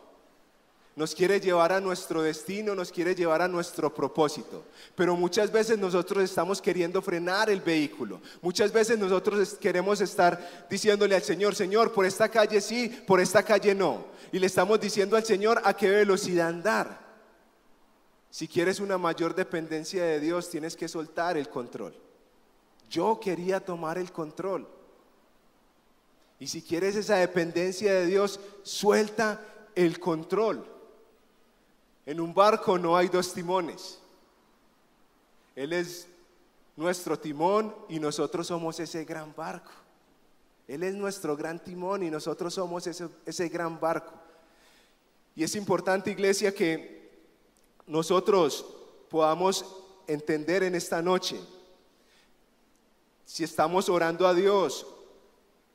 nos 1.00 1.15
quiere 1.15 1.39
llevar 1.39 1.72
a 1.72 1.79
nuestro 1.79 2.24
destino, 2.24 2.75
nos 2.75 2.91
quiere 2.91 3.15
llevar 3.15 3.41
a 3.41 3.48
nuestro 3.48 3.94
propósito. 3.94 4.65
Pero 4.96 5.15
muchas 5.15 5.50
veces 5.50 5.79
nosotros 5.79 6.22
estamos 6.25 6.62
queriendo 6.62 7.01
frenar 7.01 7.50
el 7.50 7.62
vehículo. 7.62 8.20
Muchas 8.41 8.74
veces 8.74 9.00
nosotros 9.00 9.53
queremos 9.53 10.01
estar 10.01 10.68
diciéndole 10.70 11.15
al 11.15 11.24
Señor, 11.24 11.56
Señor, 11.56 11.94
por 11.94 12.06
esta 12.06 12.27
calle 12.27 12.60
sí, 12.60 12.89
por 13.08 13.22
esta 13.22 13.44
calle 13.44 13.74
no. 13.74 14.08
Y 14.34 14.39
le 14.39 14.48
estamos 14.48 14.77
diciendo 14.82 15.15
al 15.15 15.24
Señor 15.24 15.62
a 15.63 15.74
qué 15.74 15.89
velocidad 15.89 16.50
andar. 16.50 17.00
Si 18.29 18.50
quieres 18.50 18.82
una 18.82 18.98
mayor 18.98 19.34
dependencia 19.34 20.03
de 20.03 20.20
Dios, 20.20 20.50
tienes 20.50 20.75
que 20.75 20.89
soltar 20.89 21.38
el 21.38 21.48
control. 21.48 21.96
Yo 22.89 23.22
quería 23.22 23.62
tomar 23.62 23.98
el 23.98 24.12
control. 24.12 24.68
Y 26.39 26.48
si 26.48 26.62
quieres 26.62 26.98
esa 26.98 27.15
dependencia 27.15 27.94
de 27.94 28.06
Dios, 28.06 28.41
suelta 28.63 29.39
el 29.75 29.98
control. 30.01 30.79
En 32.10 32.20
un 32.20 32.34
barco 32.34 32.75
no 32.80 32.98
hay 32.98 33.08
dos 33.08 33.32
timones. 33.36 34.00
Él 35.56 35.74
es 35.74 36.08
nuestro 36.75 37.20
timón 37.20 37.75
y 37.88 38.00
nosotros 38.00 38.48
somos 38.48 38.80
ese 38.80 39.06
gran 39.06 39.32
barco. 39.36 39.70
Él 40.68 40.82
es 40.82 40.96
nuestro 40.96 41.38
gran 41.38 41.63
timón 41.63 42.01
y 42.01 42.10
nosotros 42.10 42.56
somos 42.56 42.88
ese, 42.88 43.50
gran 43.50 43.80
barco. 43.80 44.16
Y 45.36 45.44
es 45.44 45.54
importante, 45.54 46.10
iglesia, 46.10 46.51
que 46.51 47.12
nosotros 47.86 48.66
podamos 49.08 49.63
entender 50.08 50.63
en 50.63 50.74
esta 50.74 51.04
noche 51.04 51.39
si 53.24 53.44
estamos 53.44 53.88
orando 53.88 54.25
a 54.25 54.34
Dios 54.34 54.84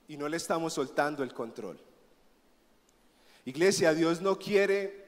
y 0.09 0.17
no 0.17 0.29
le 0.29 0.39
estamos 0.39 0.73
soltando 0.73 1.23
el 1.23 1.33
control. 1.33 1.79
Iglesia, 3.45 3.95
Dios 3.95 4.21
no 4.21 4.37
quiere 4.37 5.04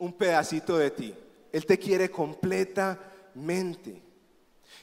un 0.00 0.12
pedacito 0.12 0.76
de 0.76 0.90
ti. 0.90 1.14
Él 1.52 1.64
te 1.64 1.78
quiere 1.78 2.10
completamente. 2.10 4.02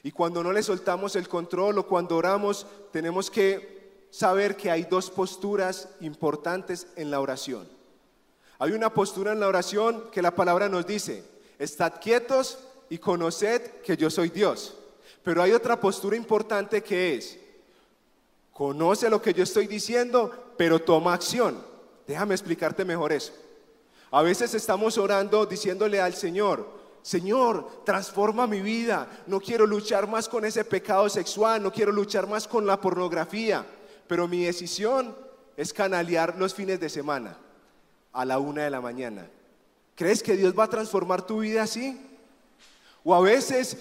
Y 0.03 0.11
cuando 0.11 0.41
no 0.43 0.53
le 0.53 0.63
soltamos 0.63 1.15
el 1.15 1.27
control 1.27 1.79
o 1.79 1.87
cuando 1.87 2.15
oramos, 2.15 2.65
tenemos 2.91 3.29
que 3.29 4.05
saber 4.09 4.55
que 4.55 4.71
hay 4.71 4.83
dos 4.83 5.09
posturas 5.09 5.89
importantes 5.99 6.87
en 6.95 7.11
la 7.11 7.19
oración. 7.19 7.67
Hay 8.59 8.71
una 8.71 8.93
postura 8.93 9.33
en 9.33 9.39
la 9.39 9.47
oración 9.47 10.09
que 10.11 10.21
la 10.21 10.33
palabra 10.33 10.69
nos 10.69 10.87
dice, 10.87 11.23
estad 11.59 11.99
quietos 11.99 12.59
y 12.89 12.97
conoced 12.97 13.81
que 13.83 13.97
yo 13.97 14.09
soy 14.09 14.29
Dios. 14.29 14.75
Pero 15.23 15.41
hay 15.41 15.51
otra 15.51 15.79
postura 15.79 16.15
importante 16.15 16.81
que 16.81 17.15
es, 17.15 17.37
conoce 18.53 19.09
lo 19.09 19.21
que 19.21 19.33
yo 19.33 19.43
estoy 19.43 19.67
diciendo, 19.67 20.53
pero 20.57 20.79
toma 20.79 21.13
acción. 21.13 21.61
Déjame 22.07 22.33
explicarte 22.33 22.85
mejor 22.85 23.11
eso. 23.11 23.33
A 24.11 24.21
veces 24.21 24.53
estamos 24.53 24.97
orando 24.97 25.45
diciéndole 25.45 25.99
al 25.99 26.13
Señor, 26.13 26.77
Señor, 27.01 27.83
transforma 27.85 28.47
mi 28.47 28.61
vida. 28.61 29.07
No 29.27 29.39
quiero 29.39 29.65
luchar 29.65 30.07
más 30.07 30.27
con 30.27 30.43
ese 30.43 30.65
pecado 30.65 31.07
sexual, 31.07 31.63
no 31.63 31.71
quiero 31.71 31.93
luchar 31.93 32.27
más 32.27 32.47
con 32.47 32.65
la 32.65 32.81
pornografía. 32.81 33.65
Pero 34.07 34.27
mi 34.27 34.43
decisión 34.43 35.15
es 35.55 35.71
canalear 35.71 36.37
los 36.37 36.53
fines 36.53 36.81
de 36.81 36.89
semana 36.89 37.37
a 38.11 38.25
la 38.25 38.39
una 38.39 38.63
de 38.63 38.69
la 38.69 38.81
mañana. 38.81 39.29
¿Crees 39.95 40.21
que 40.21 40.35
Dios 40.35 40.53
va 40.57 40.65
a 40.65 40.69
transformar 40.69 41.25
tu 41.25 41.39
vida 41.39 41.63
así? 41.63 41.97
O 43.05 43.15
a 43.15 43.21
veces 43.21 43.77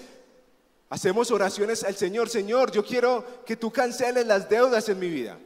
hacemos 0.89 1.29
oraciones 1.29 1.83
al 1.83 1.95
Señor, 1.95 2.29
Señor, 2.29 2.71
yo 2.71 2.85
quiero 2.85 3.43
que 3.45 3.57
tú 3.57 3.71
canceles 3.71 4.25
las 4.25 4.47
deudas 4.47 4.87
en 4.87 4.99
mi 4.99 5.09
vida. 5.09 5.37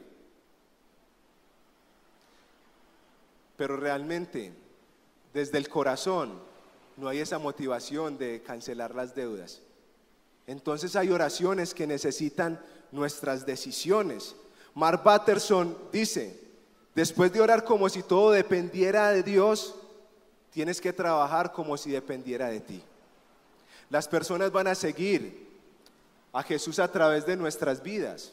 Pero 3.56 3.76
realmente 3.76 4.61
desde 5.32 5.58
el 5.58 5.68
corazón 5.68 6.32
no 6.96 7.08
hay 7.08 7.20
esa 7.20 7.38
motivación 7.38 8.18
de 8.18 8.42
cancelar 8.42 8.94
las 8.94 9.14
deudas. 9.14 9.60
Entonces 10.46 10.96
hay 10.96 11.10
oraciones 11.10 11.74
que 11.74 11.86
necesitan 11.86 12.60
nuestras 12.90 13.46
decisiones. 13.46 14.34
Mark 14.74 15.02
Batterson 15.02 15.76
dice, 15.92 16.38
después 16.94 17.32
de 17.32 17.40
orar 17.40 17.64
como 17.64 17.88
si 17.88 18.02
todo 18.02 18.32
dependiera 18.32 19.10
de 19.10 19.22
Dios, 19.22 19.74
tienes 20.50 20.80
que 20.80 20.92
trabajar 20.92 21.52
como 21.52 21.76
si 21.76 21.90
dependiera 21.90 22.48
de 22.48 22.60
ti. 22.60 22.82
Las 23.88 24.08
personas 24.08 24.52
van 24.52 24.66
a 24.66 24.74
seguir 24.74 25.50
a 26.32 26.42
Jesús 26.42 26.78
a 26.78 26.90
través 26.90 27.26
de 27.26 27.36
nuestras 27.36 27.82
vidas 27.82 28.32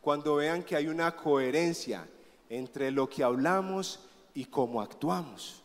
cuando 0.00 0.36
vean 0.36 0.62
que 0.62 0.76
hay 0.76 0.86
una 0.86 1.16
coherencia 1.16 2.06
entre 2.50 2.90
lo 2.90 3.08
que 3.08 3.24
hablamos 3.24 4.00
y 4.34 4.44
cómo 4.44 4.80
actuamos. 4.80 5.63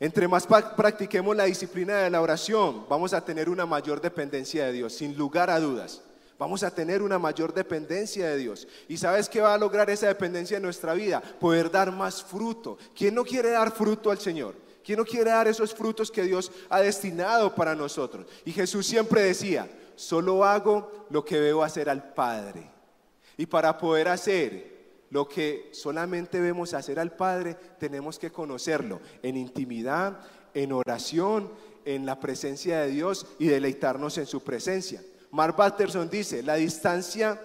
Entre 0.00 0.28
más 0.28 0.46
practiquemos 0.46 1.34
la 1.34 1.44
disciplina 1.44 1.98
de 1.98 2.10
la 2.10 2.22
oración, 2.22 2.86
vamos 2.88 3.12
a 3.12 3.24
tener 3.24 3.48
una 3.48 3.66
mayor 3.66 4.00
dependencia 4.00 4.66
de 4.66 4.72
Dios, 4.72 4.92
sin 4.92 5.16
lugar 5.16 5.50
a 5.50 5.58
dudas. 5.58 6.02
Vamos 6.38 6.62
a 6.62 6.70
tener 6.70 7.02
una 7.02 7.18
mayor 7.18 7.52
dependencia 7.52 8.28
de 8.28 8.36
Dios. 8.36 8.68
¿Y 8.86 8.96
sabes 8.96 9.28
qué 9.28 9.40
va 9.40 9.54
a 9.54 9.58
lograr 9.58 9.90
esa 9.90 10.06
dependencia 10.06 10.56
en 10.56 10.62
nuestra 10.62 10.94
vida? 10.94 11.20
Poder 11.20 11.68
dar 11.68 11.90
más 11.90 12.22
fruto. 12.22 12.78
¿Quién 12.96 13.16
no 13.16 13.24
quiere 13.24 13.50
dar 13.50 13.72
fruto 13.72 14.12
al 14.12 14.20
Señor? 14.20 14.54
¿Quién 14.84 14.98
no 15.00 15.04
quiere 15.04 15.30
dar 15.30 15.48
esos 15.48 15.74
frutos 15.74 16.12
que 16.12 16.22
Dios 16.22 16.52
ha 16.70 16.80
destinado 16.80 17.52
para 17.56 17.74
nosotros? 17.74 18.24
Y 18.44 18.52
Jesús 18.52 18.86
siempre 18.86 19.22
decía, 19.22 19.68
solo 19.96 20.44
hago 20.44 21.06
lo 21.10 21.24
que 21.24 21.40
veo 21.40 21.64
hacer 21.64 21.90
al 21.90 22.14
Padre. 22.14 22.70
Y 23.36 23.46
para 23.46 23.76
poder 23.76 24.06
hacer 24.06 24.77
lo 25.10 25.28
que 25.28 25.70
solamente 25.72 26.40
vemos 26.40 26.74
hacer 26.74 26.98
al 26.98 27.12
Padre, 27.12 27.56
tenemos 27.78 28.18
que 28.18 28.30
conocerlo 28.30 29.00
en 29.22 29.36
intimidad, 29.36 30.20
en 30.54 30.72
oración, 30.72 31.50
en 31.84 32.04
la 32.04 32.20
presencia 32.20 32.80
de 32.80 32.88
Dios 32.88 33.26
y 33.38 33.46
deleitarnos 33.46 34.18
en 34.18 34.26
su 34.26 34.42
presencia. 34.42 35.02
Mark 35.30 35.56
Batterson 35.56 36.10
dice, 36.10 36.42
la 36.42 36.54
distancia 36.54 37.40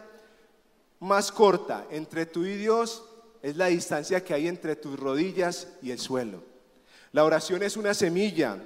más 1.00 1.32
corta 1.32 1.86
entre 1.90 2.26
tú 2.26 2.46
y 2.46 2.56
Dios 2.56 3.04
es 3.42 3.58
la 3.58 3.68
distancia 3.68 4.24
que 4.24 4.34
hay 4.34 4.48
entre 4.48 4.76
tus 4.76 5.00
rodillas 5.00 5.68
y 5.82 5.92
el 5.92 6.00
suelo. 6.00 6.44
La 7.12 7.24
oración 7.24 7.62
es 7.62 7.78
una 7.78 7.94
semilla 7.94 8.58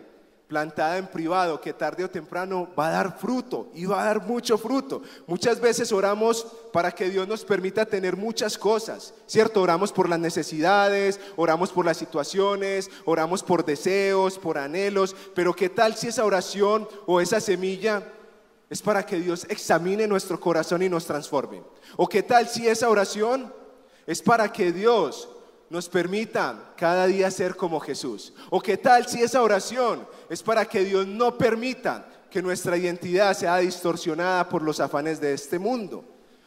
plantada 0.47 0.97
en 0.97 1.07
privado 1.07 1.59
que 1.59 1.73
tarde 1.73 2.05
o 2.05 2.09
temprano 2.09 2.69
va 2.77 2.87
a 2.87 2.91
dar 2.91 3.19
fruto 3.19 3.69
y 3.73 3.85
va 3.85 4.01
a 4.01 4.05
dar 4.05 4.23
mucho 4.23 4.57
fruto. 4.57 5.01
Muchas 5.27 5.59
veces 5.59 5.91
oramos 5.91 6.47
para 6.71 6.91
que 6.91 7.09
Dios 7.09 7.27
nos 7.27 7.43
permita 7.43 7.85
tener 7.85 8.15
muchas 8.15 8.57
cosas, 8.57 9.13
¿cierto? 9.25 9.61
Oramos 9.61 9.91
por 9.91 10.07
las 10.07 10.19
necesidades, 10.19 11.19
oramos 11.35 11.71
por 11.71 11.85
las 11.85 11.97
situaciones, 11.97 12.89
oramos 13.05 13.43
por 13.43 13.65
deseos, 13.65 14.39
por 14.39 14.57
anhelos, 14.57 15.15
pero 15.35 15.53
¿qué 15.53 15.69
tal 15.69 15.95
si 15.95 16.07
esa 16.07 16.23
oración 16.23 16.87
o 17.05 17.19
esa 17.19 17.41
semilla 17.41 18.13
es 18.69 18.81
para 18.81 19.05
que 19.05 19.19
Dios 19.19 19.45
examine 19.49 20.07
nuestro 20.07 20.39
corazón 20.39 20.81
y 20.81 20.89
nos 20.89 21.05
transforme? 21.05 21.61
¿O 21.97 22.07
qué 22.07 22.23
tal 22.23 22.47
si 22.47 22.67
esa 22.67 22.89
oración 22.89 23.53
es 24.05 24.21
para 24.21 24.51
que 24.51 24.71
Dios 24.71 25.27
nos 25.69 25.89
permita 25.89 26.73
cada 26.77 27.07
día 27.07 27.29
ser 27.31 27.55
como 27.55 27.79
Jesús. 27.79 28.33
¿O 28.49 28.61
qué 28.61 28.77
tal 28.77 29.07
si 29.07 29.21
esa 29.21 29.41
oración 29.41 30.07
es 30.29 30.41
para 30.41 30.65
que 30.65 30.83
Dios 30.83 31.05
no 31.05 31.37
permita 31.37 32.07
que 32.29 32.41
nuestra 32.41 32.77
identidad 32.77 33.35
sea 33.35 33.57
distorsionada 33.57 34.47
por 34.47 34.61
los 34.61 34.79
afanes 34.79 35.19
de 35.19 35.33
este 35.33 35.59
mundo? 35.59 36.05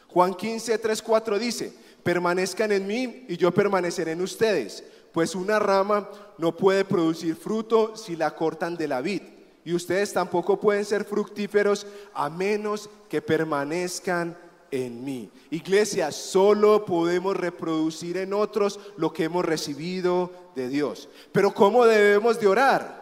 Juan 0.08 0.34
15, 0.34 0.78
3, 0.78 1.02
4 1.02 1.38
dice, 1.38 1.72
permanezcan 2.02 2.72
en 2.72 2.86
mí 2.86 3.26
y 3.28 3.36
yo 3.36 3.52
permaneceré 3.52 4.12
en 4.12 4.22
ustedes, 4.22 4.82
pues 5.12 5.34
una 5.34 5.58
rama 5.58 6.08
no 6.38 6.56
puede 6.56 6.84
producir 6.84 7.36
fruto 7.36 7.96
si 7.96 8.16
la 8.16 8.34
cortan 8.34 8.76
de 8.76 8.88
la 8.88 9.00
vid, 9.00 9.22
y 9.64 9.74
ustedes 9.74 10.12
tampoco 10.12 10.58
pueden 10.58 10.84
ser 10.84 11.04
fructíferos 11.04 11.86
a 12.14 12.30
menos 12.30 12.88
que 13.08 13.20
permanezcan 13.20 14.36
en 14.70 15.04
mí. 15.04 15.30
Iglesia, 15.50 16.12
solo 16.12 16.84
podemos 16.84 17.36
reproducir 17.36 18.16
en 18.16 18.32
otros 18.32 18.80
lo 18.96 19.12
que 19.12 19.24
hemos 19.24 19.44
recibido 19.44 20.32
de 20.54 20.68
Dios. 20.68 21.08
Pero 21.32 21.52
¿cómo 21.52 21.84
debemos 21.84 22.40
de 22.40 22.46
orar? 22.46 23.00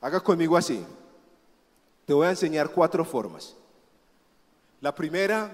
Haga 0.00 0.20
conmigo 0.20 0.56
así. 0.56 0.84
Te 2.06 2.12
voy 2.12 2.26
a 2.26 2.30
enseñar 2.30 2.70
cuatro 2.70 3.04
formas. 3.04 3.54
La 4.80 4.94
primera, 4.94 5.52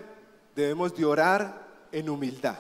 debemos 0.55 0.95
de 0.95 1.05
orar 1.05 1.67
en 1.91 2.09
humildad. 2.09 2.59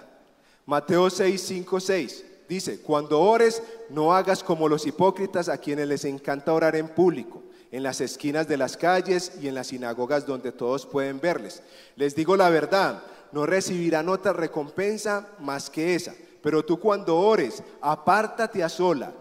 Mateo 0.66 1.10
6, 1.10 1.40
5, 1.40 1.80
6 1.80 2.24
dice, 2.48 2.80
cuando 2.80 3.20
ores, 3.20 3.62
no 3.90 4.14
hagas 4.14 4.42
como 4.42 4.68
los 4.68 4.86
hipócritas 4.86 5.48
a 5.48 5.58
quienes 5.58 5.88
les 5.88 6.04
encanta 6.04 6.52
orar 6.52 6.76
en 6.76 6.88
público 6.88 7.43
en 7.74 7.82
las 7.82 8.00
esquinas 8.00 8.46
de 8.46 8.56
las 8.56 8.76
calles 8.76 9.32
y 9.42 9.48
en 9.48 9.56
las 9.56 9.66
sinagogas 9.66 10.24
donde 10.26 10.52
todos 10.52 10.86
pueden 10.86 11.18
verles. 11.18 11.60
Les 11.96 12.14
digo 12.14 12.36
la 12.36 12.48
verdad, 12.48 13.02
no 13.32 13.46
recibirán 13.46 14.08
otra 14.08 14.32
recompensa 14.32 15.26
más 15.40 15.70
que 15.70 15.96
esa. 15.96 16.14
Pero 16.40 16.64
tú 16.64 16.78
cuando 16.78 17.18
ores, 17.18 17.64
apártate 17.80 18.62
a 18.62 18.68
sola, 18.68 19.12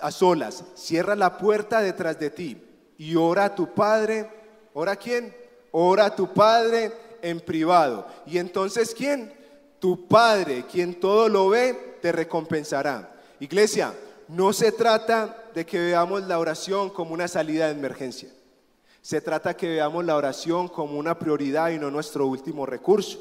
a 0.00 0.12
solas, 0.12 0.62
cierra 0.76 1.16
la 1.16 1.36
puerta 1.36 1.80
detrás 1.80 2.16
de 2.20 2.30
ti 2.30 2.62
y 2.96 3.16
ora 3.16 3.46
a 3.46 3.54
tu 3.56 3.74
Padre. 3.74 4.30
¿Ora 4.72 4.94
quién? 4.94 5.34
Ora 5.72 6.04
a 6.04 6.14
tu 6.14 6.32
Padre 6.32 6.92
en 7.22 7.40
privado. 7.40 8.06
Y 8.24 8.38
entonces 8.38 8.94
¿quién? 8.96 9.34
Tu 9.80 10.06
Padre, 10.06 10.64
quien 10.70 11.00
todo 11.00 11.28
lo 11.28 11.48
ve, 11.48 11.98
te 12.00 12.12
recompensará. 12.12 13.16
Iglesia, 13.40 13.92
no 14.28 14.52
se 14.52 14.72
trata 14.72 15.44
de 15.54 15.64
que 15.64 15.78
veamos 15.78 16.22
la 16.26 16.38
oración 16.38 16.90
como 16.90 17.14
una 17.14 17.28
salida 17.28 17.66
de 17.66 17.72
emergencia. 17.72 18.28
Se 19.02 19.20
trata 19.20 19.56
que 19.56 19.68
veamos 19.68 20.04
la 20.04 20.16
oración 20.16 20.68
como 20.68 20.98
una 20.98 21.18
prioridad 21.18 21.70
y 21.70 21.78
no 21.78 21.90
nuestro 21.90 22.26
último 22.26 22.66
recurso. 22.66 23.20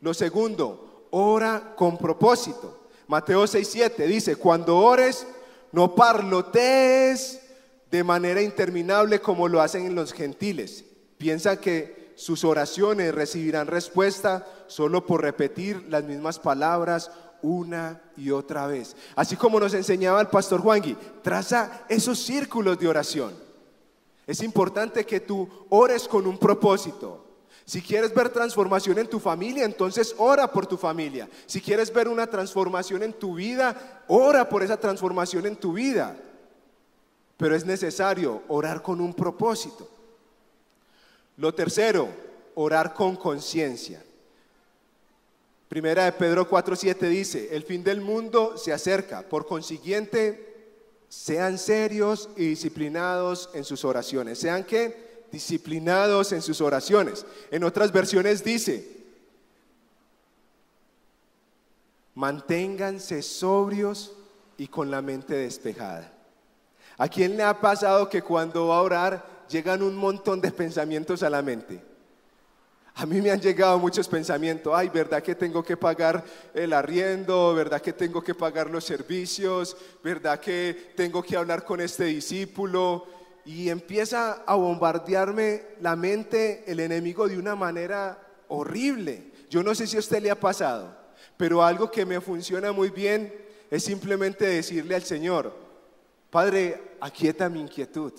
Lo 0.00 0.14
segundo, 0.14 1.06
ora 1.10 1.74
con 1.76 1.98
propósito. 1.98 2.78
Mateo 3.06 3.44
6:7 3.44 4.06
dice, 4.06 4.36
cuando 4.36 4.78
ores, 4.78 5.26
no 5.72 5.94
parlotees 5.94 7.40
de 7.90 8.04
manera 8.04 8.40
interminable 8.40 9.20
como 9.20 9.48
lo 9.48 9.60
hacen 9.60 9.94
los 9.94 10.12
gentiles. 10.12 10.84
Piensa 11.18 11.60
que 11.60 12.12
sus 12.16 12.44
oraciones 12.44 13.14
recibirán 13.14 13.66
respuesta 13.66 14.46
solo 14.68 15.06
por 15.06 15.22
repetir 15.22 15.86
las 15.88 16.04
mismas 16.04 16.38
palabras 16.38 17.10
una 17.42 18.00
y 18.16 18.30
otra 18.30 18.66
vez. 18.66 18.96
Así 19.16 19.36
como 19.36 19.60
nos 19.60 19.74
enseñaba 19.74 20.20
el 20.20 20.28
pastor 20.28 20.60
Juangui, 20.60 20.96
traza 21.22 21.84
esos 21.88 22.18
círculos 22.18 22.78
de 22.78 22.88
oración. 22.88 23.34
Es 24.26 24.42
importante 24.42 25.04
que 25.04 25.20
tú 25.20 25.48
ores 25.70 26.06
con 26.06 26.26
un 26.26 26.38
propósito. 26.38 27.24
Si 27.64 27.82
quieres 27.82 28.14
ver 28.14 28.30
transformación 28.30 28.98
en 28.98 29.08
tu 29.08 29.20
familia, 29.20 29.64
entonces 29.64 30.14
ora 30.18 30.50
por 30.50 30.66
tu 30.66 30.76
familia. 30.76 31.28
Si 31.46 31.60
quieres 31.60 31.92
ver 31.92 32.08
una 32.08 32.26
transformación 32.26 33.02
en 33.02 33.12
tu 33.12 33.34
vida, 33.34 34.04
ora 34.08 34.48
por 34.48 34.62
esa 34.62 34.76
transformación 34.76 35.46
en 35.46 35.56
tu 35.56 35.72
vida. 35.72 36.16
Pero 37.36 37.54
es 37.54 37.64
necesario 37.64 38.42
orar 38.48 38.82
con 38.82 39.00
un 39.00 39.14
propósito. 39.14 39.88
Lo 41.36 41.54
tercero, 41.54 42.08
orar 42.54 42.92
con 42.92 43.16
conciencia. 43.16 44.02
Primera 45.70 46.04
de 46.04 46.12
Pedro 46.12 46.50
4:7 46.50 47.08
dice, 47.08 47.48
el 47.52 47.62
fin 47.62 47.84
del 47.84 48.00
mundo 48.02 48.58
se 48.58 48.72
acerca, 48.72 49.22
por 49.22 49.46
consiguiente, 49.46 50.48
sean 51.08 51.58
serios 51.58 52.28
y 52.36 52.48
disciplinados 52.48 53.48
en 53.54 53.64
sus 53.64 53.84
oraciones. 53.84 54.38
¿Sean 54.38 54.64
qué? 54.64 55.08
disciplinados 55.30 56.32
en 56.32 56.42
sus 56.42 56.60
oraciones. 56.60 57.24
En 57.50 57.64
otras 57.64 57.92
versiones 57.92 58.42
dice, 58.42 58.84
manténganse 62.14 63.22
sobrios 63.22 64.12
y 64.58 64.66
con 64.66 64.90
la 64.90 65.02
mente 65.02 65.34
despejada. 65.34 66.12
¿A 66.98 67.08
quién 67.08 67.36
le 67.36 67.44
ha 67.44 67.60
pasado 67.60 68.08
que 68.08 68.22
cuando 68.22 68.68
va 68.68 68.78
a 68.78 68.82
orar 68.82 69.46
llegan 69.48 69.82
un 69.82 69.96
montón 69.96 70.40
de 70.40 70.50
pensamientos 70.52 71.22
a 71.22 71.30
la 71.30 71.42
mente? 71.42 71.89
A 72.94 73.06
mí 73.06 73.20
me 73.20 73.30
han 73.30 73.40
llegado 73.40 73.78
muchos 73.78 74.08
pensamientos, 74.08 74.72
ay, 74.76 74.88
¿verdad 74.88 75.22
que 75.22 75.34
tengo 75.34 75.62
que 75.62 75.76
pagar 75.76 76.24
el 76.52 76.72
arriendo? 76.72 77.54
¿Verdad 77.54 77.80
que 77.80 77.92
tengo 77.92 78.22
que 78.22 78.34
pagar 78.34 78.68
los 78.68 78.84
servicios? 78.84 79.76
¿Verdad 80.02 80.40
que 80.40 80.92
tengo 80.96 81.22
que 81.22 81.36
hablar 81.36 81.64
con 81.64 81.80
este 81.80 82.04
discípulo? 82.04 83.06
y 83.44 83.68
empieza 83.68 84.42
a 84.46 84.54
bombardearme 84.54 85.62
la 85.80 85.96
mente 85.96 86.62
el 86.66 86.80
enemigo 86.80 87.28
de 87.28 87.38
una 87.38 87.56
manera 87.56 88.18
horrible. 88.48 89.32
Yo 89.48 89.62
no 89.62 89.74
sé 89.74 89.86
si 89.86 89.96
a 89.96 90.00
usted 90.00 90.22
le 90.22 90.30
ha 90.30 90.38
pasado, 90.38 90.96
pero 91.36 91.62
algo 91.62 91.90
que 91.90 92.06
me 92.06 92.20
funciona 92.20 92.72
muy 92.72 92.90
bien 92.90 93.32
es 93.70 93.84
simplemente 93.84 94.46
decirle 94.46 94.94
al 94.94 95.02
Señor, 95.02 95.52
Padre, 96.30 96.96
aquieta 97.00 97.48
mi 97.48 97.60
inquietud. 97.60 98.12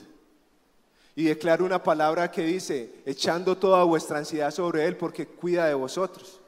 Y 1.16 1.26
declaro 1.26 1.66
una 1.66 1.84
palabra 1.84 2.32
que 2.32 2.44
dice, 2.44 3.02
echando 3.06 3.58
toda 3.58 3.84
vuestra 3.84 4.20
ansiedad 4.20 4.52
sobre 4.52 4.86
Él 4.86 4.96
porque 4.96 5.28
cuida 5.28 5.66
de 5.66 5.74
vosotros. 5.74 6.40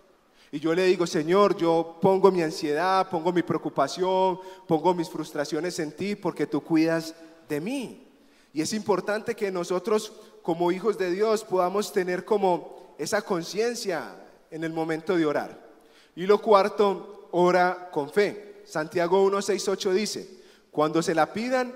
Y 0.51 0.59
yo 0.59 0.73
le 0.73 0.85
digo, 0.85 1.07
Señor, 1.07 1.57
yo 1.57 1.97
pongo 1.99 2.31
mi 2.31 2.43
ansiedad, 2.43 3.09
pongo 3.09 3.33
mi 3.33 3.41
preocupación, 3.41 4.39
pongo 4.67 4.93
mis 4.93 5.09
frustraciones 5.09 5.79
en 5.79 5.91
ti 5.91 6.15
porque 6.15 6.45
tú 6.45 6.61
cuidas 6.61 7.15
de 7.49 7.59
mí. 7.59 8.07
Y 8.53 8.61
es 8.61 8.71
importante 8.73 9.35
que 9.35 9.51
nosotros 9.51 10.13
como 10.43 10.71
hijos 10.71 10.97
de 10.97 11.09
Dios 11.09 11.43
podamos 11.43 11.91
tener 11.91 12.23
como 12.23 12.93
esa 12.99 13.23
conciencia 13.23 14.15
en 14.51 14.63
el 14.63 14.71
momento 14.71 15.17
de 15.17 15.25
orar. 15.25 15.59
Y 16.15 16.27
lo 16.27 16.39
cuarto, 16.39 17.29
ora 17.31 17.89
con 17.91 18.11
fe. 18.11 18.61
Santiago 18.65 19.23
1, 19.23 19.41
6, 19.41 19.67
8 19.67 19.93
dice, 19.93 20.29
cuando 20.71 21.01
se 21.01 21.15
la 21.15 21.33
pidan, 21.33 21.73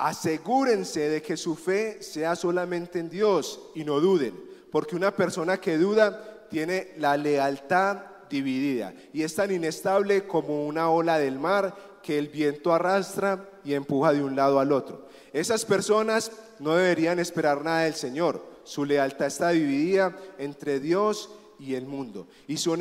asegúrense 0.00 1.10
de 1.10 1.20
que 1.20 1.36
su 1.36 1.54
fe 1.54 2.02
sea 2.02 2.34
solamente 2.34 2.98
en 2.98 3.10
Dios 3.10 3.60
y 3.74 3.84
no 3.84 4.00
duden, 4.00 4.34
porque 4.72 4.96
una 4.96 5.14
persona 5.14 5.60
que 5.60 5.76
duda 5.76 6.46
tiene 6.48 6.94
la 6.96 7.18
lealtad 7.18 7.98
dividida 8.30 8.94
y 9.12 9.22
es 9.22 9.34
tan 9.34 9.50
inestable 9.50 10.26
como 10.26 10.66
una 10.66 10.88
ola 10.88 11.18
del 11.18 11.38
mar 11.38 12.00
que 12.02 12.18
el 12.18 12.28
viento 12.28 12.72
arrastra 12.72 13.46
y 13.62 13.74
empuja 13.74 14.14
de 14.14 14.24
un 14.24 14.34
lado 14.34 14.58
al 14.58 14.72
otro. 14.72 15.06
Esas 15.34 15.66
personas 15.66 16.32
no 16.58 16.76
deberían 16.76 17.18
esperar 17.18 17.62
nada 17.62 17.82
del 17.82 17.94
Señor. 17.94 18.42
Su 18.64 18.86
lealtad 18.86 19.26
está 19.26 19.50
dividida 19.50 20.16
entre 20.38 20.80
Dios 20.80 21.28
y 21.58 21.74
el 21.74 21.84
mundo. 21.84 22.26
Y 22.48 22.56
son, 22.56 22.80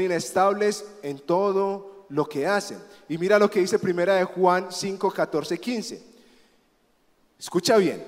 inestables 0.00 0.84
en 1.02 1.18
todo 1.18 2.06
lo 2.08 2.28
que 2.28 2.46
hacen. 2.46 2.78
Y 3.08 3.18
mira 3.18 3.36
lo 3.36 3.50
que 3.50 3.60
dice 3.60 3.80
primera 3.80 4.14
de 4.14 4.24
Juan 4.24 4.68
5, 4.70 5.10
14, 5.10 5.58
15. 5.58 6.15
Escucha 7.38 7.76
bien. 7.76 8.04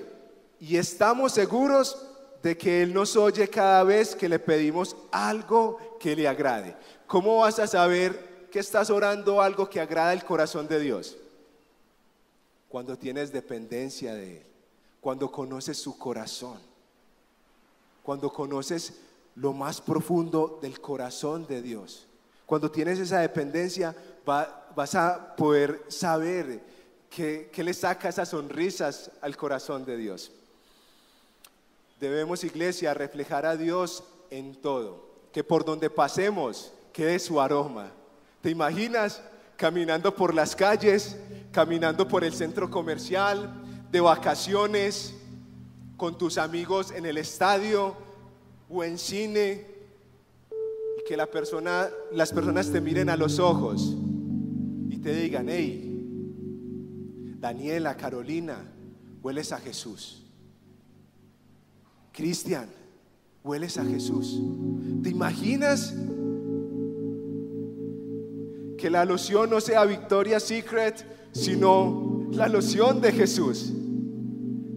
Y 0.61 0.77
estamos 0.77 1.33
seguros 1.33 2.05
de 2.43 2.57
que 2.57 2.83
Él 2.83 2.93
nos 2.93 3.17
oye 3.17 3.49
cada 3.49 3.85
vez 3.85 4.15
que 4.15 4.29
le 4.29 4.39
pedimos 4.39 4.97
algo 5.11 5.79
que 6.01 6.17
le 6.17 6.27
agrade. 6.27 6.77
¿Cómo 7.07 7.39
vas 7.39 7.59
a 7.59 7.67
saber 7.67 8.49
que 8.51 8.59
estás 8.59 8.91
orando 8.91 9.41
algo 9.41 9.69
que 9.69 9.81
agrada 9.81 10.13
el 10.13 10.25
corazón 10.25 10.69
de 10.69 10.81
Dios? 10.81 11.17
cuando 12.69 12.97
tienes 12.99 13.33
dependencia 13.33 14.15
de 14.15 14.39
Él, 14.39 14.47
cuando 15.01 15.33
conoces 15.33 15.79
su 15.79 15.97
corazón, 15.99 16.59
cuando 18.03 18.31
conoces 18.31 19.01
lo 19.35 19.53
más 19.53 19.81
profundo 19.81 20.59
del 20.61 20.81
corazón 20.81 21.47
de 21.47 21.63
Dios. 21.63 22.07
Cuando 22.45 22.71
tienes 22.71 22.99
esa 22.99 23.21
dependencia, 23.21 23.95
vas 24.25 24.95
a 24.95 25.37
poder 25.37 25.85
saber 25.89 26.78
que, 27.11 27.51
le 27.57 27.75
saca 27.75 28.09
esas 28.09 28.31
sonrisas 28.31 29.11
al 29.21 29.37
corazón 29.37 29.85
de 29.85 29.97
Dios. 29.97 30.31
Debemos, 32.01 32.45
iglesia, 32.45 32.95
reflejar 32.95 33.45
a 33.47 33.57
Dios 33.57 34.05
en 34.31 34.55
todo, 34.55 35.09
que 35.33 35.43
por 35.43 35.65
donde 35.65 35.91
pasemos 35.91 36.73
quede 36.93 37.19
su 37.19 37.41
aroma. 37.41 37.91
¿Te 38.41 38.51
imaginas 38.51 39.21
caminando 39.57 40.15
por 40.15 40.33
las 40.35 40.55
calles, 40.55 41.17
caminando 41.51 42.07
por 42.07 42.23
el 42.23 42.33
centro 42.33 42.71
comercial, 42.71 43.53
de 43.91 44.01
vacaciones, 44.01 45.15
con 45.97 46.17
tus 46.17 46.39
amigos 46.39 46.93
en 46.93 47.07
el 47.07 47.19
estadio 47.19 47.97
o 48.71 48.85
en 48.85 48.99
cine, 48.99 49.67
y 50.99 51.09
que 51.09 51.17
las 51.17 51.29
personas 51.29 52.71
te 52.71 52.81
miren 52.81 53.11
a 53.11 53.17
los 53.17 53.41
ojos 53.41 53.97
y 54.91 54.99
te 54.99 55.13
digan, 55.13 55.49
hey, 55.49 55.88
Daniela, 57.39 57.97
Carolina, 57.97 58.71
hueles 59.23 59.53
a 59.53 59.59
Jesús. 59.59 60.25
Cristian, 62.13 62.69
hueles 63.45 63.79
a 63.79 63.85
Jesús. 63.85 64.41
¿Te 65.03 65.11
imaginas 65.11 65.95
que 68.79 68.89
la 68.89 69.05
loción 69.05 69.51
no 69.51 69.61
sea 69.61 69.85
Victoria's 69.85 70.45
Secret, 70.45 71.05
sino 71.33 72.27
la 72.31 72.49
loción 72.49 73.01
de 73.01 73.13
Jesús. 73.13 73.73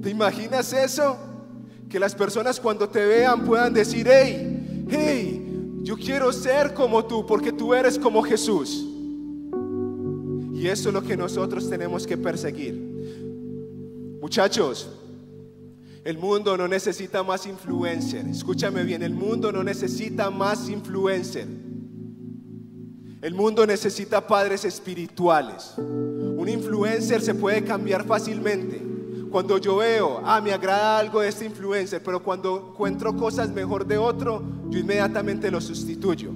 ¿Te 0.01 0.09
imaginas 0.09 0.73
eso? 0.73 1.17
Que 1.87 1.99
las 1.99 2.15
personas 2.15 2.59
cuando 2.59 2.89
te 2.89 3.05
vean 3.05 3.45
puedan 3.45 3.73
decir, 3.73 4.07
hey, 4.09 4.87
hey, 4.89 5.79
yo 5.83 5.95
quiero 5.95 6.33
ser 6.33 6.73
como 6.73 7.05
tú 7.05 7.25
porque 7.25 7.51
tú 7.51 7.73
eres 7.73 7.97
como 7.97 8.21
Jesús. 8.23 8.87
Y 10.61 10.67
eso 10.67 10.89
es 10.89 10.93
lo 10.93 11.01
que 11.01 11.17
nosotros 11.17 11.67
tenemos 11.67 12.05
que 12.05 12.15
perseguir. 12.15 12.75
Muchachos, 14.21 14.87
el 16.03 16.19
mundo 16.19 16.55
no 16.55 16.67
necesita 16.67 17.23
más 17.23 17.47
influencer. 17.47 18.27
Escúchame 18.27 18.83
bien, 18.83 19.01
el 19.01 19.15
mundo 19.15 19.51
no 19.51 19.63
necesita 19.63 20.29
más 20.29 20.69
influencer. 20.69 21.47
El 23.23 23.33
mundo 23.33 23.65
necesita 23.65 24.27
padres 24.27 24.63
espirituales. 24.63 25.73
Un 25.79 26.47
influencer 26.47 27.23
se 27.23 27.33
puede 27.33 27.63
cambiar 27.63 28.05
fácilmente. 28.05 28.79
Cuando 29.31 29.57
yo 29.57 29.77
veo, 29.77 30.21
ah, 30.23 30.39
me 30.41 30.53
agrada 30.53 30.99
algo 30.99 31.21
de 31.21 31.29
este 31.29 31.45
influencer, 31.45 32.03
pero 32.03 32.21
cuando 32.21 32.69
encuentro 32.71 33.17
cosas 33.17 33.49
mejor 33.49 33.87
de 33.87 33.97
otro, 33.97 34.43
yo 34.69 34.77
inmediatamente 34.77 35.49
lo 35.49 35.59
sustituyo. 35.59 36.29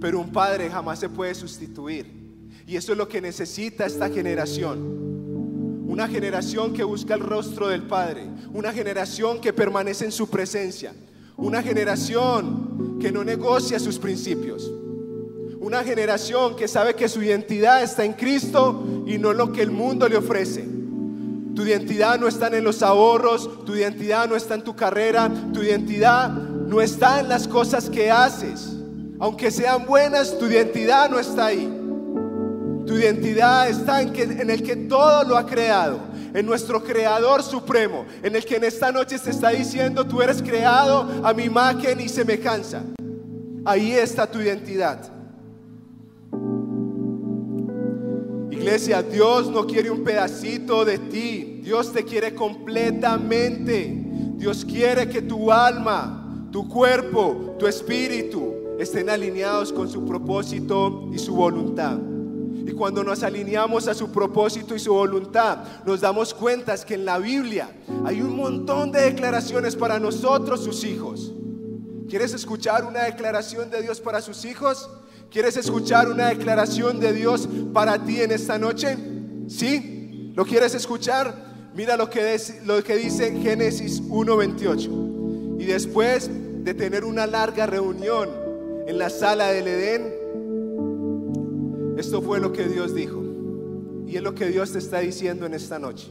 Pero 0.00 0.18
un 0.18 0.32
padre 0.32 0.68
jamás 0.68 0.98
se 0.98 1.08
puede 1.08 1.36
sustituir. 1.36 2.23
Y 2.66 2.76
eso 2.76 2.92
es 2.92 2.98
lo 2.98 3.08
que 3.08 3.20
necesita 3.20 3.86
esta 3.86 4.08
generación. 4.08 5.84
Una 5.86 6.08
generación 6.08 6.72
que 6.72 6.84
busca 6.84 7.14
el 7.14 7.20
rostro 7.20 7.68
del 7.68 7.82
Padre. 7.82 8.26
Una 8.52 8.72
generación 8.72 9.40
que 9.40 9.52
permanece 9.52 10.04
en 10.04 10.12
su 10.12 10.28
presencia. 10.28 10.92
Una 11.36 11.62
generación 11.62 12.98
que 13.00 13.12
no 13.12 13.22
negocia 13.24 13.78
sus 13.78 13.98
principios 13.98 14.70
una 15.64 15.82
generación 15.82 16.56
que 16.56 16.68
sabe 16.68 16.92
que 16.92 17.08
su 17.08 17.22
identidad 17.22 17.82
está 17.82 18.04
en 18.04 18.12
Cristo 18.12 18.84
y 19.06 19.16
no 19.16 19.30
en 19.30 19.38
lo 19.38 19.50
que 19.50 19.62
el 19.62 19.70
mundo 19.70 20.06
le 20.06 20.18
ofrece. 20.18 20.62
Tu 21.54 21.62
identidad 21.62 22.20
no 22.20 22.28
está 22.28 22.48
en 22.48 22.64
los 22.64 22.82
ahorros, 22.82 23.64
tu 23.64 23.74
identidad 23.74 24.28
no 24.28 24.36
está 24.36 24.56
en 24.56 24.62
tu 24.62 24.76
carrera, 24.76 25.30
tu 25.54 25.62
identidad 25.62 26.28
no 26.28 26.82
está 26.82 27.20
en 27.20 27.30
las 27.30 27.48
cosas 27.48 27.88
que 27.88 28.10
haces. 28.10 28.76
Aunque 29.18 29.50
sean 29.50 29.86
buenas, 29.86 30.38
tu 30.38 30.44
identidad 30.44 31.08
no 31.08 31.18
está 31.18 31.46
ahí. 31.46 31.83
Tu 32.86 32.94
identidad 32.94 33.68
está 33.68 34.02
en, 34.02 34.12
que, 34.12 34.22
en 34.24 34.50
el 34.50 34.62
que 34.62 34.76
todo 34.76 35.24
lo 35.24 35.36
ha 35.36 35.46
creado, 35.46 36.00
en 36.34 36.44
nuestro 36.44 36.82
Creador 36.82 37.42
Supremo, 37.42 38.04
en 38.22 38.34
el 38.36 38.44
que 38.44 38.56
en 38.56 38.64
esta 38.64 38.90
noche 38.90 39.18
te 39.18 39.30
está 39.30 39.50
diciendo, 39.50 40.04
tú 40.04 40.20
eres 40.20 40.42
creado 40.42 41.08
a 41.22 41.32
mi 41.32 41.44
imagen 41.44 42.00
y 42.00 42.08
semejanza. 42.08 42.82
Ahí 43.64 43.92
está 43.92 44.30
tu 44.30 44.40
identidad. 44.40 45.10
Iglesia, 48.50 49.02
Dios 49.02 49.50
no 49.50 49.66
quiere 49.66 49.90
un 49.90 50.02
pedacito 50.04 50.84
de 50.84 50.98
ti, 50.98 51.60
Dios 51.62 51.92
te 51.92 52.04
quiere 52.04 52.34
completamente. 52.34 54.00
Dios 54.36 54.64
quiere 54.64 55.08
que 55.08 55.22
tu 55.22 55.50
alma, 55.50 56.48
tu 56.50 56.68
cuerpo, 56.68 57.56
tu 57.58 57.66
espíritu 57.66 58.54
estén 58.78 59.08
alineados 59.08 59.72
con 59.72 59.88
su 59.88 60.04
propósito 60.04 61.08
y 61.12 61.18
su 61.18 61.34
voluntad. 61.34 61.98
Y 62.66 62.72
cuando 62.72 63.04
nos 63.04 63.22
alineamos 63.22 63.88
a 63.88 63.94
su 63.94 64.10
propósito 64.10 64.74
y 64.74 64.78
su 64.78 64.92
voluntad, 64.94 65.58
nos 65.84 66.00
damos 66.00 66.32
cuenta 66.32 66.76
que 66.78 66.94
en 66.94 67.04
la 67.04 67.18
Biblia 67.18 67.68
hay 68.04 68.22
un 68.22 68.34
montón 68.34 68.90
de 68.90 69.02
declaraciones 69.02 69.76
para 69.76 69.98
nosotros, 69.98 70.64
sus 70.64 70.84
hijos. 70.84 71.32
¿Quieres 72.08 72.32
escuchar 72.32 72.84
una 72.84 73.04
declaración 73.04 73.70
de 73.70 73.82
Dios 73.82 74.00
para 74.00 74.20
sus 74.20 74.44
hijos? 74.44 74.88
¿Quieres 75.30 75.56
escuchar 75.56 76.08
una 76.08 76.28
declaración 76.28 77.00
de 77.00 77.12
Dios 77.12 77.48
para 77.72 78.02
ti 78.04 78.20
en 78.20 78.30
esta 78.30 78.58
noche? 78.58 78.96
¿Sí? 79.48 80.32
¿Lo 80.34 80.44
quieres 80.44 80.74
escuchar? 80.74 81.34
Mira 81.74 81.96
lo 81.96 82.08
que, 82.08 82.40
lo 82.64 82.82
que 82.82 82.96
dice 82.96 83.32
Génesis 83.42 84.02
1.28. 84.02 85.60
Y 85.60 85.64
después 85.64 86.30
de 86.64 86.72
tener 86.72 87.04
una 87.04 87.26
larga 87.26 87.66
reunión 87.66 88.30
en 88.86 88.98
la 88.98 89.10
sala 89.10 89.48
del 89.48 89.68
Edén, 89.68 90.23
esto 91.96 92.22
fue 92.22 92.40
lo 92.40 92.52
que 92.52 92.66
Dios 92.66 92.94
dijo. 92.94 93.22
Y 94.06 94.16
es 94.16 94.22
lo 94.22 94.34
que 94.34 94.48
Dios 94.48 94.72
te 94.72 94.78
está 94.78 95.00
diciendo 95.00 95.46
en 95.46 95.54
esta 95.54 95.78
noche. 95.78 96.08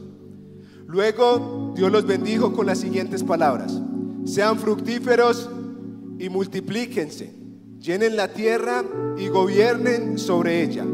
Luego 0.86 1.72
Dios 1.76 1.90
los 1.92 2.06
bendijo 2.06 2.52
con 2.52 2.66
las 2.66 2.78
siguientes 2.78 3.22
palabras. 3.22 3.80
Sean 4.24 4.58
fructíferos 4.58 5.48
y 6.18 6.28
multiplíquense. 6.28 7.34
Llenen 7.80 8.16
la 8.16 8.28
tierra 8.28 8.84
y 9.18 9.28
gobiernen 9.28 10.18
sobre 10.18 10.62
ella. 10.62 10.84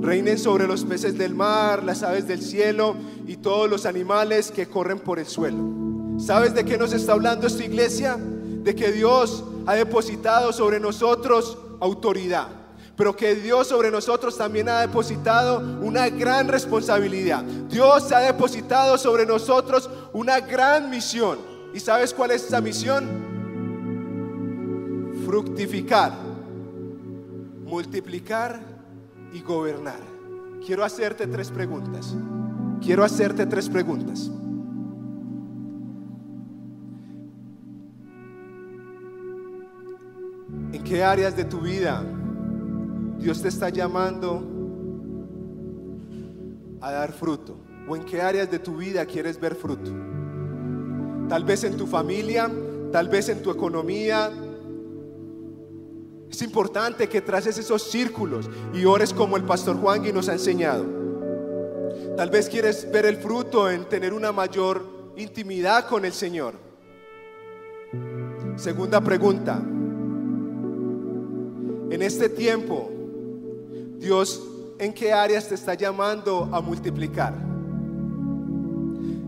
Reinen 0.00 0.38
sobre 0.38 0.66
los 0.66 0.84
peces 0.84 1.16
del 1.16 1.34
mar, 1.34 1.82
las 1.82 2.02
aves 2.02 2.28
del 2.28 2.42
cielo 2.42 2.94
y 3.26 3.36
todos 3.36 3.70
los 3.70 3.86
animales 3.86 4.50
que 4.50 4.66
corren 4.66 4.98
por 4.98 5.18
el 5.18 5.26
suelo. 5.26 5.58
¿Sabes 6.18 6.54
de 6.54 6.64
qué 6.64 6.76
nos 6.76 6.92
está 6.92 7.12
hablando 7.12 7.46
esta 7.46 7.64
iglesia? 7.64 8.18
De 8.18 8.74
que 8.74 8.92
Dios 8.92 9.44
ha 9.66 9.74
depositado 9.74 10.52
sobre 10.52 10.78
nosotros 10.78 11.56
autoridad 11.80 12.63
pero 12.96 13.16
que 13.16 13.34
Dios 13.34 13.66
sobre 13.68 13.90
nosotros 13.90 14.36
también 14.36 14.68
ha 14.68 14.80
depositado 14.80 15.58
una 15.80 16.08
gran 16.08 16.48
responsabilidad. 16.48 17.42
Dios 17.42 18.12
ha 18.12 18.20
depositado 18.20 18.96
sobre 18.98 19.26
nosotros 19.26 19.90
una 20.12 20.40
gran 20.40 20.90
misión. 20.90 21.38
¿Y 21.72 21.80
sabes 21.80 22.14
cuál 22.14 22.30
es 22.30 22.44
esa 22.44 22.60
misión? 22.60 23.08
Fructificar, 25.26 26.12
multiplicar 27.64 28.60
y 29.32 29.40
gobernar. 29.40 29.98
Quiero 30.64 30.84
hacerte 30.84 31.26
tres 31.26 31.50
preguntas. 31.50 32.14
Quiero 32.80 33.02
hacerte 33.02 33.44
tres 33.46 33.68
preguntas. 33.68 34.30
¿En 40.72 40.84
qué 40.84 41.02
áreas 41.02 41.36
de 41.36 41.44
tu 41.44 41.60
vida 41.60 42.04
Dios 43.18 43.42
te 43.42 43.48
está 43.48 43.68
llamando 43.68 44.42
a 46.80 46.92
dar 46.92 47.12
fruto? 47.12 47.56
¿O 47.88 47.96
en 47.96 48.04
qué 48.04 48.20
áreas 48.20 48.50
de 48.50 48.58
tu 48.58 48.76
vida 48.76 49.04
quieres 49.06 49.40
ver 49.40 49.54
fruto? 49.54 49.90
Tal 51.28 51.44
vez 51.44 51.64
en 51.64 51.76
tu 51.76 51.86
familia, 51.86 52.50
tal 52.92 53.08
vez 53.08 53.28
en 53.28 53.42
tu 53.42 53.50
economía. 53.50 54.30
Es 56.30 56.42
importante 56.42 57.08
que 57.08 57.20
traces 57.20 57.58
esos 57.58 57.82
círculos 57.90 58.50
y 58.72 58.84
ores 58.84 59.12
como 59.12 59.36
el 59.36 59.44
pastor 59.44 59.76
Juan 59.76 60.02
nos 60.12 60.28
ha 60.28 60.34
enseñado. 60.34 60.84
Tal 62.16 62.30
vez 62.30 62.48
quieres 62.48 62.90
ver 62.90 63.06
el 63.06 63.16
fruto 63.16 63.70
en 63.70 63.88
tener 63.88 64.12
una 64.12 64.32
mayor 64.32 65.12
intimidad 65.16 65.88
con 65.88 66.04
el 66.04 66.12
Señor. 66.12 66.54
Segunda 68.56 69.00
pregunta. 69.00 69.60
En 71.90 72.02
este 72.02 72.28
tiempo, 72.28 72.90
Dios, 73.98 74.42
¿en 74.78 74.92
qué 74.92 75.12
áreas 75.12 75.48
te 75.48 75.54
está 75.54 75.74
llamando 75.74 76.48
a 76.52 76.60
multiplicar? 76.60 77.34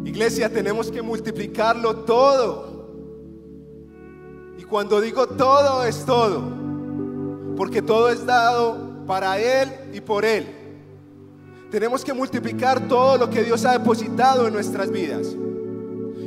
Iglesia, 0.05 0.49
tenemos 0.49 0.91
que 0.91 1.03
multiplicarlo 1.03 1.97
todo. 2.05 2.89
Y 4.59 4.63
cuando 4.63 5.01
digo 5.01 5.27
todo, 5.27 5.85
es 5.85 6.05
todo. 6.05 6.43
Porque 7.57 7.83
todo 7.83 8.09
es 8.11 8.25
dado 8.25 9.05
para 9.07 9.39
Él 9.39 9.71
y 9.93 10.01
por 10.01 10.25
Él. 10.25 10.47
Tenemos 11.71 12.05
que 12.05 12.13
multiplicar 12.13 12.87
todo 12.89 13.19
lo 13.19 13.29
que 13.29 13.43
Dios 13.43 13.65
ha 13.65 13.73
depositado 13.73 14.47
en 14.47 14.55
nuestras 14.55 14.91
vidas. 14.91 15.29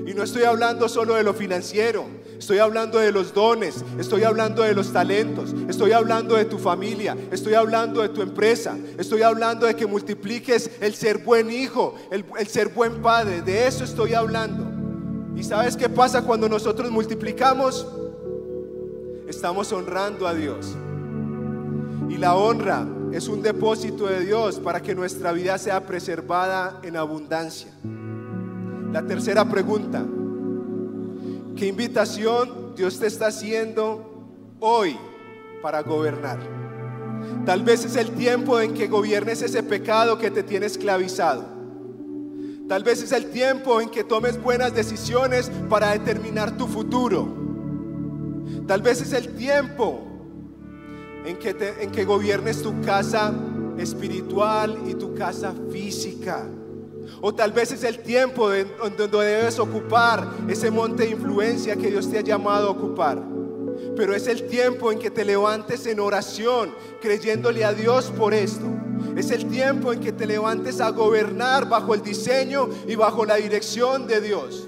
Y 0.05 0.13
no 0.13 0.23
estoy 0.23 0.43
hablando 0.43 0.89
solo 0.89 1.15
de 1.15 1.23
lo 1.23 1.33
financiero, 1.33 2.05
estoy 2.39 2.59
hablando 2.59 2.99
de 2.99 3.11
los 3.11 3.33
dones, 3.33 3.83
estoy 3.99 4.23
hablando 4.23 4.63
de 4.63 4.73
los 4.73 4.93
talentos, 4.93 5.53
estoy 5.67 5.91
hablando 5.91 6.35
de 6.35 6.45
tu 6.45 6.57
familia, 6.57 7.15
estoy 7.31 7.53
hablando 7.53 8.01
de 8.01 8.09
tu 8.09 8.21
empresa, 8.21 8.77
estoy 8.97 9.23
hablando 9.23 9.65
de 9.65 9.75
que 9.75 9.85
multipliques 9.85 10.71
el 10.79 10.95
ser 10.95 11.17
buen 11.17 11.51
hijo, 11.51 11.95
el, 12.09 12.25
ser 12.47 12.69
buen 12.69 13.01
padre, 13.01 13.41
de 13.41 13.67
eso 13.67 13.83
estoy 13.83 14.13
hablando. 14.13 14.65
¿Y 15.35 15.43
sabes 15.43 15.75
qué 15.75 15.89
pasa 15.89 16.21
cuando 16.21 16.47
nosotros 16.47 16.89
multiplicamos? 16.89 17.85
Estamos 19.27 19.71
honrando 19.73 20.25
a 20.25 20.33
Dios. 20.33 20.75
Y 22.09 22.17
la 22.17 22.35
honra 22.35 22.87
es 23.11 23.27
un 23.27 23.41
depósito 23.41 24.07
de 24.07 24.21
Dios 24.21 24.59
para 24.59 24.81
que 24.81 24.95
nuestra 24.95 25.33
vida 25.33 25.57
sea 25.57 25.85
preservada 25.85 26.79
en 26.83 26.95
abundancia. 26.95 27.69
La 28.93 29.05
tercera 29.05 29.43
pregunta, 29.45 30.05
¿qué 31.59 31.67
invitación 31.67 32.73
Dios 32.77 32.99
te 32.99 33.07
está 33.07 33.27
haciendo 33.27 34.55
hoy 34.61 34.97
para 35.61 35.81
gobernar? 35.81 36.39
Tal 37.45 37.63
vez 37.63 37.83
es 37.83 37.97
el 37.97 38.11
tiempo 38.11 38.61
en 38.61 38.73
que 38.73 38.87
gobiernes 38.87 39.41
ese 39.41 39.61
pecado 39.61 40.17
que 40.17 40.31
te 40.31 40.41
tiene 40.41 40.67
esclavizado. 40.67 41.45
Tal 42.69 42.83
vez 42.83 43.03
es 43.03 43.11
el 43.11 43.29
tiempo 43.31 43.81
en 43.81 43.89
que 43.89 44.05
tomes 44.05 44.41
buenas 44.41 44.73
decisiones 44.73 45.51
para 45.69 45.91
determinar 45.91 46.55
tu 46.55 46.65
futuro. 46.65 47.27
Tal 48.65 48.81
vez 48.81 49.01
es 49.01 49.11
el 49.11 49.35
tiempo 49.35 50.07
en 51.25 51.37
que, 51.37 51.49
en 51.81 51.91
que 51.91 52.05
gobiernes 52.05 52.61
tu 52.61 52.79
casa 52.81 53.33
espiritual 53.77 54.77
y 54.87 54.93
tu 54.93 55.13
casa 55.13 55.53
física. 55.71 56.47
O 57.21 57.33
tal 57.33 57.51
vez 57.51 57.71
es 57.71 57.83
el 57.83 57.99
tiempo 57.99 58.49
donde 58.49 59.07
debes 59.07 59.59
ocupar 59.59 60.27
ese 60.47 60.71
monte 60.71 61.03
de 61.03 61.09
influencia 61.09 61.75
que 61.75 61.89
Dios 61.89 62.09
te 62.09 62.19
ha 62.19 62.21
llamado 62.21 62.67
a 62.67 62.71
ocupar. 62.71 63.21
Pero 63.95 64.15
es 64.15 64.27
el 64.27 64.47
tiempo 64.47 64.91
en 64.91 64.99
que 64.99 65.11
te 65.11 65.25
levantes 65.25 65.85
en 65.85 65.99
oración, 65.99 66.73
creyéndole 67.01 67.65
a 67.65 67.73
Dios 67.73 68.11
por 68.17 68.33
esto. 68.33 68.65
Es 69.15 69.31
el 69.31 69.47
tiempo 69.47 69.91
en 69.91 69.99
que 69.99 70.11
te 70.11 70.25
levantes 70.25 70.79
a 70.79 70.91
gobernar 70.91 71.67
bajo 71.67 71.93
el 71.93 72.01
diseño 72.01 72.69
y 72.87 72.95
bajo 72.95 73.25
la 73.25 73.35
dirección 73.35 74.07
de 74.07 74.21
Dios. 74.21 74.67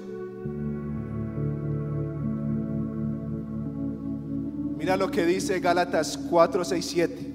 Mira 4.76 4.96
lo 4.96 5.10
que 5.10 5.24
dice 5.24 5.60
Gálatas 5.60 6.18
4, 6.28 6.64
6, 6.64 6.84
7 6.84 7.31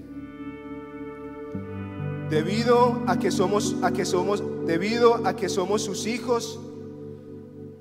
debido 2.29 3.03
a 3.07 3.17
que 3.17 3.31
somos 3.31 3.75
a 3.81 3.91
que 3.91 4.05
somos 4.05 4.43
debido 4.65 5.25
a 5.25 5.35
que 5.35 5.49
somos 5.49 5.81
sus 5.83 6.05
hijos. 6.05 6.59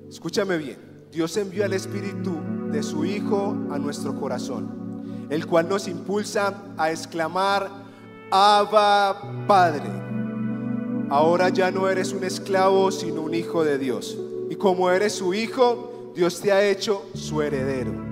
Escúchame 0.09 0.57
bien. 0.57 0.77
Dios 1.11 1.35
envió 1.37 1.65
el 1.65 1.73
espíritu 1.73 2.37
de 2.71 2.83
su 2.83 3.05
hijo 3.05 3.55
a 3.71 3.77
nuestro 3.77 4.19
corazón, 4.19 5.27
el 5.29 5.47
cual 5.47 5.67
nos 5.69 5.87
impulsa 5.87 6.73
a 6.77 6.91
exclamar 6.91 7.69
Abba 8.31 9.45
Padre. 9.47 9.89
Ahora 11.09 11.49
ya 11.49 11.71
no 11.71 11.87
eres 11.87 12.11
un 12.11 12.23
esclavo, 12.23 12.91
sino 12.91 13.21
un 13.21 13.33
hijo 13.33 13.63
de 13.63 13.77
Dios. 13.77 14.17
Y 14.49 14.55
como 14.55 14.89
eres 14.91 15.13
su 15.13 15.33
hijo, 15.33 16.11
Dios 16.13 16.41
te 16.41 16.51
ha 16.51 16.63
hecho 16.63 17.05
su 17.13 17.41
heredero. 17.41 18.06